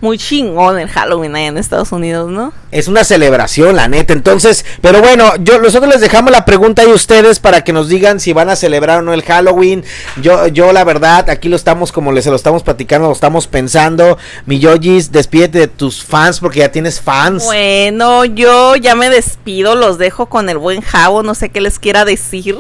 muy 0.06 0.20
chingón 0.20 0.80
el 0.80 0.88
Halloween 0.88 1.36
allá 1.36 1.48
en 1.48 1.58
Estados 1.58 1.92
Unidos, 1.92 2.30
¿no? 2.30 2.54
Es 2.72 2.88
una 2.88 3.04
celebración, 3.04 3.76
la 3.76 3.88
neta. 3.88 4.14
Entonces, 4.14 4.64
pero 4.80 5.02
bueno, 5.02 5.34
yo 5.40 5.60
nosotros 5.60 5.92
les 5.92 6.00
dejamos 6.00 6.32
la 6.32 6.46
pregunta 6.46 6.84
ahí 6.84 6.92
a 6.92 6.94
ustedes 6.94 7.40
para 7.40 7.64
que 7.64 7.74
nos 7.74 7.90
digan 7.90 8.20
si 8.20 8.32
van 8.32 8.50
a 8.50 8.56
celebrar 8.56 9.00
o 9.00 9.02
no 9.02 9.14
el 9.14 9.24
Halloween. 9.24 9.84
Yo, 10.22 10.48
yo 10.48 10.72
la 10.74 10.84
verdad, 10.84 11.28
aquí 11.30 11.50
lo 11.50 11.56
estamos 11.56 11.92
como 11.92 12.12
les 12.12 12.26
se 12.26 12.30
lo 12.30 12.36
estamos 12.36 12.62
platicando, 12.62 13.08
lo 13.08 13.14
estamos 13.14 13.48
pensando. 13.48 14.20
Mi 14.46 14.60
Yojis, 14.60 15.12
despídete 15.12 15.58
de 15.58 15.68
tus 15.68 16.04
fans 16.04 16.40
porque 16.40 16.60
ya 16.60 16.72
tienes 16.72 17.02
fans. 17.02 17.46
Bueno, 17.46 18.26
yo 18.26 18.76
ya 18.76 18.94
me 18.94 19.10
despido, 19.10 19.76
los 19.76 19.98
dejo 19.98 20.28
con 20.28 20.50
el 20.50 20.60
buen 20.60 20.82
Javo, 20.82 21.24
no 21.24 21.34
sé 21.34 21.50
qué 21.50 21.62
les 21.62 21.80
quiera 21.80 22.06
decir, 22.06 22.60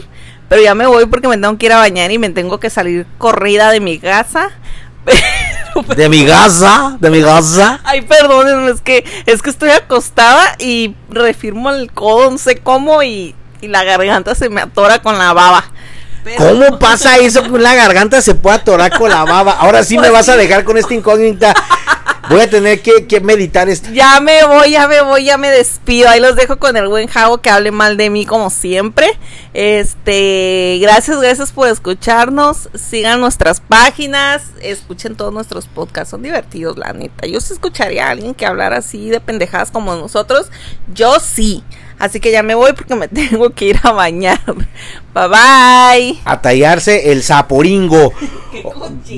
pero 0.49 0.63
ya 0.63 0.73
me 0.73 0.88
voy 0.88 1.05
porque 1.05 1.27
me 1.27 1.38
tengo 1.38 1.58
que 1.58 1.67
ir 1.67 1.73
a 1.73 1.77
bañar 1.77 2.12
y 2.12 2.17
me 2.17 2.29
tengo 2.29 2.60
que 2.60 2.71
salir 2.71 3.05
corrida 3.19 3.71
de 3.71 3.79
mi 3.81 3.99
casa. 3.99 4.49
De 5.97 6.07
mi 6.09 6.25
casa, 6.25 6.95
de 6.99 7.09
mi 7.09 7.21
casa. 7.21 7.79
Ay, 7.83 8.01
perdónenme, 8.01 8.71
es 8.71 8.81
que, 8.81 9.03
es 9.25 9.41
que 9.41 9.49
estoy 9.49 9.71
acostada 9.71 10.55
y 10.57 10.95
refirmo 11.09 11.69
el 11.69 11.91
codo, 11.91 12.31
no 12.31 12.37
sé 12.37 12.57
cómo, 12.59 13.03
y, 13.03 13.35
y 13.61 13.67
la 13.67 13.83
garganta 13.83 14.35
se 14.35 14.49
me 14.49 14.61
atora 14.61 14.99
con 15.01 15.17
la 15.17 15.33
baba. 15.33 15.65
Pero- 16.23 16.37
¿Cómo 16.47 16.79
pasa 16.79 17.17
eso 17.17 17.43
que 17.43 17.49
la 17.59 17.75
garganta 17.75 18.21
se 18.21 18.35
puede 18.35 18.55
atorar 18.55 18.97
con 18.97 19.09
la 19.09 19.25
baba? 19.25 19.51
Ahora 19.59 19.83
sí 19.83 19.95
me 19.95 20.03
Pues 20.03 20.13
vas 20.13 20.29
a 20.29 20.37
dejar 20.37 20.63
con 20.63 20.77
esta 20.77 20.93
incógnita. 20.93 21.53
Voy 22.29 22.41
a 22.41 22.49
tener 22.49 22.81
que, 22.81 23.05
que 23.07 23.19
meditar 23.19 23.69
esto. 23.69 23.89
Ya 23.91 24.19
me 24.19 24.43
voy, 24.45 24.71
ya 24.71 24.88
me 24.88 25.01
voy, 25.01 25.25
ya 25.25 25.38
me 25.38 25.49
despido. 25.49 26.09
Ahí 26.09 26.19
los 26.19 26.35
dejo 26.35 26.57
con 26.57 26.77
el 26.77 26.88
buen 26.88 27.07
Javo 27.07 27.39
que 27.39 27.49
hable 27.49 27.71
mal 27.71 27.97
de 27.97 28.09
mí 28.09 28.25
como 28.25 28.49
siempre. 28.49 29.07
Este, 29.53 30.79
gracias, 30.81 31.19
gracias 31.19 31.51
por 31.51 31.67
escucharnos. 31.67 32.69
Sigan 32.73 33.21
nuestras 33.21 33.59
páginas, 33.59 34.43
escuchen 34.61 35.15
todos 35.15 35.33
nuestros 35.33 35.67
podcasts, 35.67 36.11
son 36.11 36.23
divertidos, 36.23 36.77
la 36.77 36.93
neta. 36.93 37.27
Yo 37.27 37.39
sí 37.39 37.53
escucharía 37.53 38.07
a 38.07 38.11
alguien 38.11 38.33
que 38.33 38.45
hablara 38.45 38.77
así 38.77 39.09
de 39.09 39.19
pendejadas 39.19 39.71
como 39.71 39.95
nosotros. 39.95 40.47
Yo 40.93 41.19
sí. 41.19 41.63
Así 41.99 42.19
que 42.19 42.31
ya 42.31 42.43
me 42.43 42.55
voy 42.55 42.73
porque 42.73 42.95
me 42.95 43.08
tengo 43.08 43.49
que 43.51 43.65
ir 43.65 43.79
a 43.84 43.91
bañar. 43.91 44.41
Bye 45.13 45.27
bye. 45.29 46.19
A 46.25 46.41
tallarse 46.41 47.12
el 47.12 47.23
zaporingo. 47.23 48.13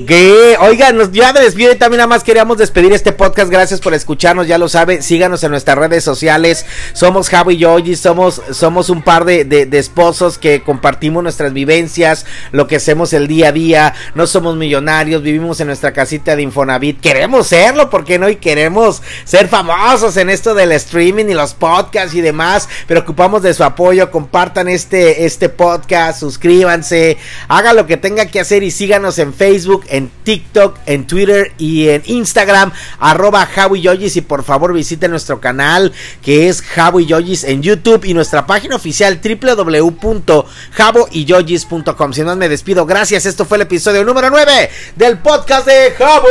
¿Qué? 0.06 0.56
Oigan, 0.60 1.12
ya 1.12 1.32
me 1.32 1.40
despido 1.40 1.72
y 1.72 1.76
también 1.76 1.98
nada 1.98 2.08
más 2.08 2.24
queríamos 2.24 2.58
despedir 2.58 2.92
este 2.92 3.12
podcast. 3.12 3.50
Gracias 3.50 3.80
por 3.80 3.94
escucharnos, 3.94 4.46
ya 4.46 4.58
lo 4.58 4.68
sabe. 4.68 5.02
Síganos 5.02 5.42
en 5.44 5.50
nuestras 5.50 5.78
redes 5.78 6.04
sociales. 6.04 6.66
Somos 6.92 7.28
Javi 7.28 7.54
y 7.54 7.58
Yogi, 7.58 7.96
somos, 7.96 8.42
somos 8.52 8.90
un 8.90 9.02
par 9.02 9.24
de, 9.24 9.44
de, 9.44 9.78
esposos 9.78 10.38
que 10.38 10.62
compartimos 10.62 11.22
nuestras 11.22 11.52
vivencias, 11.52 12.26
lo 12.52 12.66
que 12.66 12.76
hacemos 12.76 13.12
el 13.12 13.28
día 13.28 13.48
a 13.48 13.52
día. 13.52 13.94
No 14.14 14.26
somos 14.26 14.56
millonarios, 14.56 15.22
vivimos 15.22 15.60
en 15.60 15.68
nuestra 15.68 15.92
casita 15.92 16.36
de 16.36 16.42
Infonavit. 16.42 17.00
Queremos 17.00 17.48
serlo, 17.48 17.90
¿por 17.90 18.04
qué 18.04 18.18
no? 18.18 18.28
Y 18.28 18.36
queremos 18.36 19.02
ser 19.24 19.48
famosos 19.48 20.16
en 20.16 20.30
esto 20.30 20.54
del 20.54 20.72
streaming 20.72 21.26
y 21.26 21.34
los 21.34 21.54
podcasts 21.54 22.14
y 22.14 22.20
demás. 22.20 22.67
Pero 22.86 23.00
ocupamos 23.00 23.42
de 23.42 23.54
su 23.54 23.64
apoyo. 23.64 24.10
Compartan 24.10 24.68
este, 24.68 25.24
este 25.24 25.48
podcast, 25.48 26.20
suscríbanse, 26.20 27.16
haga 27.48 27.72
lo 27.72 27.86
que 27.86 27.96
tenga 27.96 28.26
que 28.26 28.40
hacer 28.40 28.62
y 28.62 28.70
síganos 28.70 29.18
en 29.18 29.34
Facebook, 29.34 29.84
en 29.88 30.10
TikTok, 30.24 30.78
en 30.86 31.06
Twitter 31.06 31.52
y 31.58 31.88
en 31.88 32.02
Instagram, 32.06 32.72
arroba 32.98 33.46
Javi 33.46 33.88
y 33.88 34.20
por 34.20 34.44
favor 34.44 34.72
visiten 34.72 35.10
nuestro 35.10 35.40
canal 35.40 35.92
que 36.22 36.48
es 36.48 36.62
Javo 36.62 37.00
y 37.00 37.08
en 37.44 37.62
YouTube 37.62 38.04
y 38.04 38.14
nuestra 38.14 38.46
página 38.46 38.76
oficial 38.76 39.20
www.javoyogis.com. 39.22 42.12
Si 42.12 42.22
no 42.22 42.36
me 42.36 42.48
despido, 42.48 42.86
gracias. 42.86 43.26
Esto 43.26 43.44
fue 43.44 43.58
el 43.58 43.62
episodio 43.62 44.04
número 44.04 44.30
9 44.30 44.70
del 44.96 45.18
podcast 45.18 45.66
de 45.66 45.92
Javo 45.96 46.28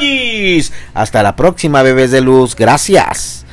y 0.00 0.64
Hasta 0.94 1.22
la 1.22 1.36
próxima, 1.36 1.82
bebés 1.82 2.10
de 2.10 2.20
luz. 2.20 2.56
Gracias. 2.56 3.45